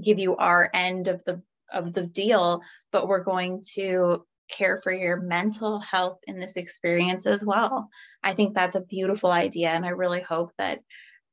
give 0.00 0.18
you 0.18 0.36
our 0.36 0.70
end 0.72 1.08
of 1.08 1.24
the 1.24 1.42
of 1.72 1.94
the 1.94 2.02
deal, 2.02 2.62
but 2.92 3.08
we're 3.08 3.24
going 3.24 3.62
to 3.74 4.26
care 4.50 4.80
for 4.82 4.92
your 4.92 5.20
mental 5.20 5.80
health 5.80 6.18
in 6.26 6.38
this 6.38 6.56
experience 6.56 7.26
as 7.26 7.44
well. 7.44 7.88
I 8.22 8.34
think 8.34 8.54
that's 8.54 8.74
a 8.74 8.80
beautiful 8.80 9.30
idea. 9.30 9.70
And 9.70 9.84
I 9.84 9.90
really 9.90 10.20
hope 10.20 10.52
that 10.58 10.80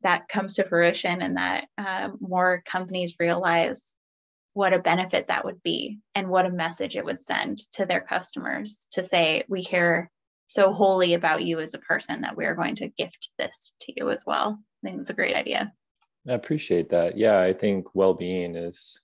that 0.04 0.28
comes 0.28 0.56
to 0.56 0.68
fruition 0.68 1.22
and 1.22 1.38
that 1.38 1.66
uh, 1.78 2.10
more 2.20 2.62
companies 2.66 3.16
realize 3.20 3.96
what 4.54 4.74
a 4.74 4.80
benefit 4.80 5.28
that 5.28 5.46
would 5.46 5.62
be 5.62 6.00
and 6.16 6.30
what 6.30 6.46
a 6.46 6.52
message 6.52 6.96
it 6.96 7.06
would 7.06 7.22
send 7.22 7.58
to 7.74 7.86
their 7.86 8.02
customers 8.02 8.88
to 8.92 9.04
say, 9.04 9.44
we 9.48 9.64
care 9.64 10.10
so 10.48 10.72
wholly 10.72 11.14
about 11.14 11.44
you 11.44 11.60
as 11.60 11.74
a 11.74 11.80
person 11.80 12.22
that 12.22 12.38
we 12.38 12.46
are 12.46 12.56
going 12.56 12.76
to 12.76 12.88
gift 12.88 13.30
this 13.38 13.74
to 13.82 13.94
you 13.96 14.10
as 14.10 14.24
well. 14.26 14.58
I 14.84 14.90
think 14.90 15.02
it's 15.02 15.10
a 15.10 15.16
great 15.16 15.36
idea. 15.36 15.74
I 16.28 16.34
appreciate 16.34 16.90
that. 16.90 17.18
Yeah, 17.18 17.40
I 17.40 17.54
think 17.54 17.94
well 17.94 18.14
being 18.14 18.56
is 18.56 19.00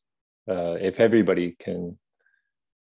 uh, 0.49 0.77
if 0.79 0.99
everybody 0.99 1.55
can 1.59 1.97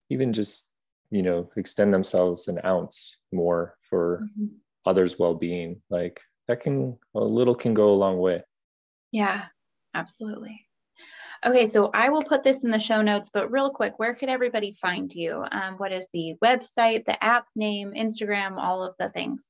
even 0.09 0.33
just 0.33 0.69
you 1.09 1.23
know 1.23 1.49
extend 1.57 1.93
themselves 1.93 2.47
an 2.47 2.59
ounce 2.65 3.17
more 3.31 3.77
for 3.81 4.21
mm-hmm. 4.23 4.47
others 4.85 5.17
well-being 5.17 5.81
like 5.89 6.21
that 6.47 6.61
can 6.61 6.97
a 7.15 7.19
little 7.19 7.55
can 7.55 7.73
go 7.73 7.89
a 7.89 7.95
long 7.95 8.17
way. 8.17 8.41
Yeah 9.11 9.45
absolutely. 9.93 10.65
Okay 11.45 11.67
so 11.67 11.91
i 11.93 12.09
will 12.09 12.23
put 12.23 12.43
this 12.43 12.63
in 12.63 12.71
the 12.71 12.79
show 12.79 13.01
notes 13.01 13.29
but 13.31 13.51
real 13.51 13.69
quick 13.69 13.99
where 13.99 14.15
could 14.15 14.29
everybody 14.29 14.75
find 14.81 15.13
you? 15.13 15.43
Um, 15.51 15.75
what 15.75 15.91
is 15.91 16.07
the 16.13 16.35
website 16.43 17.05
the 17.05 17.21
app 17.23 17.45
name 17.55 17.93
instagram 17.95 18.57
all 18.57 18.83
of 18.83 18.95
the 18.99 19.09
things? 19.09 19.47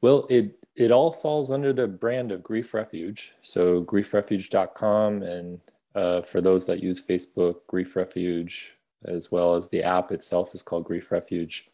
Well 0.00 0.26
it 0.30 0.54
it 0.76 0.92
all 0.92 1.12
falls 1.12 1.50
under 1.50 1.72
the 1.72 1.88
brand 1.88 2.30
of 2.30 2.42
grief 2.42 2.72
refuge. 2.72 3.32
So 3.42 3.80
grief 3.80 4.12
griefrefuge.com 4.12 5.22
and 5.22 5.60
uh, 5.94 6.22
for 6.22 6.40
those 6.40 6.64
that 6.66 6.82
use 6.82 7.04
Facebook, 7.04 7.56
Grief 7.66 7.96
Refuge, 7.96 8.77
as 9.04 9.30
well 9.30 9.54
as 9.54 9.68
the 9.68 9.82
app 9.82 10.12
itself 10.12 10.54
is 10.54 10.62
called 10.62 10.84
Grief 10.84 11.10
Refuge. 11.10 11.70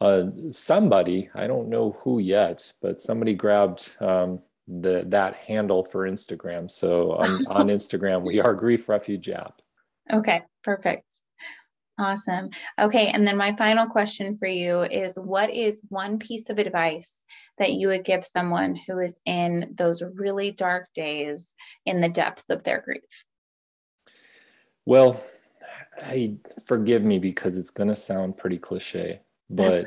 Uh, 0.00 0.26
somebody, 0.50 1.28
I 1.34 1.46
don't 1.46 1.68
know 1.68 1.92
who 2.00 2.18
yet, 2.18 2.72
but 2.80 3.00
somebody 3.00 3.34
grabbed 3.34 3.90
um, 4.00 4.40
the 4.68 5.02
that 5.06 5.34
handle 5.34 5.82
for 5.82 6.08
Instagram. 6.08 6.70
So 6.70 7.12
on, 7.12 7.46
on 7.50 7.66
Instagram, 7.68 8.24
we 8.24 8.40
are 8.40 8.54
Grief 8.54 8.88
Refuge 8.88 9.28
app. 9.28 9.60
Okay, 10.12 10.42
perfect. 10.62 11.04
Awesome. 12.00 12.50
Okay, 12.78 13.08
and 13.08 13.26
then 13.26 13.36
my 13.36 13.56
final 13.56 13.86
question 13.86 14.38
for 14.38 14.46
you 14.46 14.82
is 14.82 15.18
what 15.18 15.52
is 15.52 15.82
one 15.88 16.20
piece 16.20 16.48
of 16.48 16.58
advice 16.58 17.18
that 17.58 17.72
you 17.72 17.88
would 17.88 18.04
give 18.04 18.24
someone 18.24 18.76
who 18.76 19.00
is 19.00 19.18
in 19.26 19.74
those 19.76 20.00
really 20.00 20.52
dark 20.52 20.86
days 20.94 21.56
in 21.84 22.00
the 22.00 22.08
depths 22.08 22.50
of 22.50 22.62
their 22.62 22.80
grief? 22.80 23.02
Well, 24.86 25.20
I 26.02 26.36
forgive 26.66 27.02
me 27.02 27.18
because 27.18 27.56
it's 27.58 27.70
going 27.70 27.88
to 27.88 27.96
sound 27.96 28.36
pretty 28.36 28.58
cliche, 28.58 29.20
but 29.50 29.84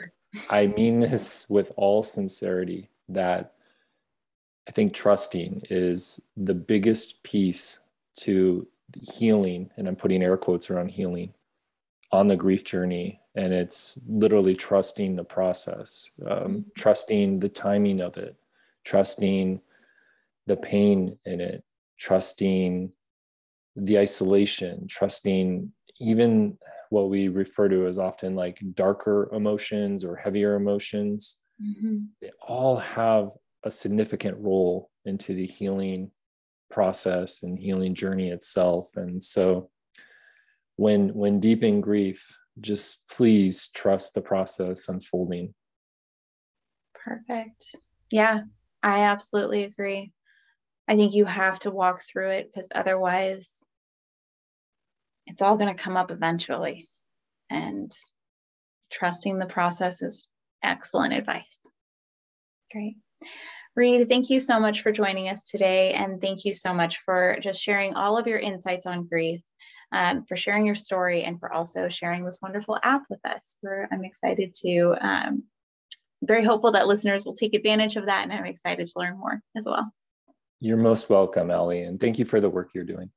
I 0.50 0.68
mean 0.68 1.00
this 1.00 1.50
with 1.50 1.72
all 1.78 2.04
sincerity 2.04 2.90
that 3.10 3.54
I 4.68 4.72
think 4.72 4.94
trusting 4.94 5.64
is 5.70 6.22
the 6.38 6.54
biggest 6.54 7.24
piece 7.24 7.80
to 8.18 8.68
healing, 9.14 9.70
and 9.78 9.88
I'm 9.88 9.96
putting 9.96 10.22
air 10.22 10.38
quotes 10.38 10.70
around 10.70 10.90
healing 10.90 11.34
on 12.12 12.28
the 12.28 12.36
grief 12.36 12.64
journey. 12.64 13.20
And 13.34 13.54
it's 13.54 14.02
literally 14.08 14.56
trusting 14.56 15.16
the 15.16 15.24
process, 15.24 16.12
um, 16.26 16.38
mm-hmm. 16.38 16.60
trusting 16.78 17.40
the 17.40 17.48
timing 17.48 18.02
of 18.02 18.18
it, 18.18 18.36
trusting 18.84 19.62
the 20.48 20.58
pain 20.58 21.18
in 21.26 21.40
it, 21.40 21.64
trusting 21.98 22.92
the 23.78 23.98
isolation, 23.98 24.86
trusting 24.88 25.72
even 26.02 26.58
what 26.90 27.10
we 27.10 27.30
refer 27.30 27.70
to 27.70 27.86
as 27.88 27.98
often 27.98 28.36
like 28.36 28.60
darker 28.74 29.30
emotions 29.34 30.04
or 30.04 30.16
heavier 30.16 30.56
emotions, 30.56 31.40
mm-hmm. 31.62 32.00
they 32.22 32.32
all 32.42 32.76
have 32.78 33.30
a 33.64 33.72
significant 33.72 34.38
role 34.40 34.90
into 35.06 35.34
the 35.34 35.46
healing 35.46 36.12
process 36.70 37.44
and 37.44 37.60
healing 37.60 37.94
journey 37.96 38.30
itself. 38.30 38.90
And 38.96 39.24
so 39.24 39.70
when 40.76 41.10
when 41.10 41.40
deep 41.40 41.64
in 41.64 41.82
grief, 41.82 42.38
just 42.60 43.10
please 43.10 43.70
trust 43.70 44.14
the 44.14 44.22
process 44.22 44.90
unfolding. 44.90 45.54
Perfect. 46.94 47.64
Yeah, 48.10 48.42
I 48.84 49.04
absolutely 49.04 49.64
agree. 49.64 50.12
I 50.88 50.96
think 50.96 51.14
you 51.14 51.26
have 51.26 51.60
to 51.62 51.72
walk 51.72 52.02
through 52.02 52.30
it 52.32 52.50
because 52.52 52.68
otherwise 52.74 53.64
it's 55.28 55.42
all 55.42 55.58
going 55.58 55.76
to 55.76 55.84
come 55.84 55.98
up 55.98 56.12
eventually. 56.12 56.88
And 57.50 57.92
trusting 58.92 59.40
the 59.40 59.46
process 59.46 60.02
is 60.02 60.28
excellent 60.64 61.14
advice. 61.14 61.60
Great. 62.72 62.96
Reid, 63.76 64.10
thank 64.10 64.30
you 64.30 64.40
so 64.40 64.60
much 64.60 64.82
for 64.82 64.92
joining 64.92 65.30
us 65.30 65.46
today. 65.46 65.94
And 65.94 66.20
thank 66.20 66.44
you 66.44 66.54
so 66.54 66.74
much 66.74 67.00
for 67.06 67.38
just 67.42 67.62
sharing 67.62 67.94
all 67.94 68.18
of 68.18 68.28
your 68.28 68.40
insights 68.40 68.86
on 68.86 69.08
grief, 69.08 69.42
um, 69.94 70.26
for 70.26 70.36
sharing 70.36 70.66
your 70.66 70.76
story, 70.76 71.24
and 71.24 71.40
for 71.40 71.52
also 71.52 71.88
sharing 71.88 72.26
this 72.26 72.40
wonderful 72.42 72.78
app 72.84 73.04
with 73.10 73.20
us. 73.26 73.56
We're, 73.64 73.88
I'm 73.92 74.04
excited 74.04 74.54
to, 74.66 74.96
um, 75.00 75.44
very 76.24 76.44
hopeful 76.44 76.74
that 76.74 76.88
listeners 76.88 77.26
will 77.26 77.34
take 77.34 77.54
advantage 77.54 77.96
of 77.96 78.06
that. 78.08 78.24
And 78.24 78.34
I'm 78.34 78.46
excited 78.46 78.86
to 78.86 78.94
learn 78.96 79.18
more 79.18 79.42
as 79.58 79.66
well. 79.66 79.92
You're 80.60 80.78
most 80.78 81.10
welcome, 81.10 81.50
Ellie. 81.50 81.82
And 81.82 82.00
thank 82.00 82.20
you 82.20 82.26
for 82.26 82.40
the 82.40 82.50
work 82.50 82.72
you're 82.76 82.84
doing. 82.84 83.10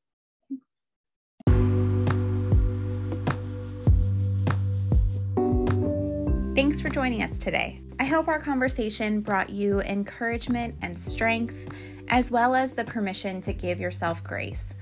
Thanks 6.54 6.80
for 6.80 6.88
joining 6.88 7.20
us 7.20 7.36
today. 7.36 7.80
I 7.98 8.04
hope 8.04 8.28
our 8.28 8.38
conversation 8.38 9.22
brought 9.22 9.50
you 9.50 9.80
encouragement 9.80 10.76
and 10.82 10.96
strength, 10.96 11.68
as 12.06 12.30
well 12.30 12.54
as 12.54 12.74
the 12.74 12.84
permission 12.84 13.40
to 13.40 13.52
give 13.52 13.80
yourself 13.80 14.22
grace. 14.22 14.76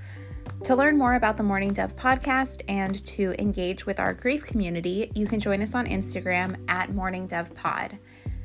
To 0.65 0.75
learn 0.75 0.99
more 0.99 1.15
about 1.15 1.35
the 1.35 1.41
Mourning 1.41 1.73
Dove 1.73 1.95
podcast 1.95 2.61
and 2.67 3.03
to 3.07 3.33
engage 3.41 3.87
with 3.87 3.99
our 3.99 4.13
grief 4.13 4.43
community, 4.43 5.11
you 5.15 5.25
can 5.25 5.39
join 5.39 5.63
us 5.63 5.73
on 5.73 5.87
Instagram 5.87 6.57
at 6.69 6.93
Mourning 6.93 7.25
Dove 7.25 7.55
Pod. 7.55 7.97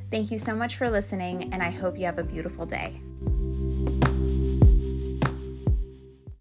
Thank 0.09 0.31
you 0.31 0.39
so 0.39 0.55
much 0.55 0.75
for 0.75 0.89
listening, 0.89 1.53
and 1.53 1.61
I 1.61 1.69
hope 1.69 1.99
you 1.99 2.05
have 2.05 2.17
a 2.17 2.23
beautiful 2.23 2.65
day. 2.65 2.99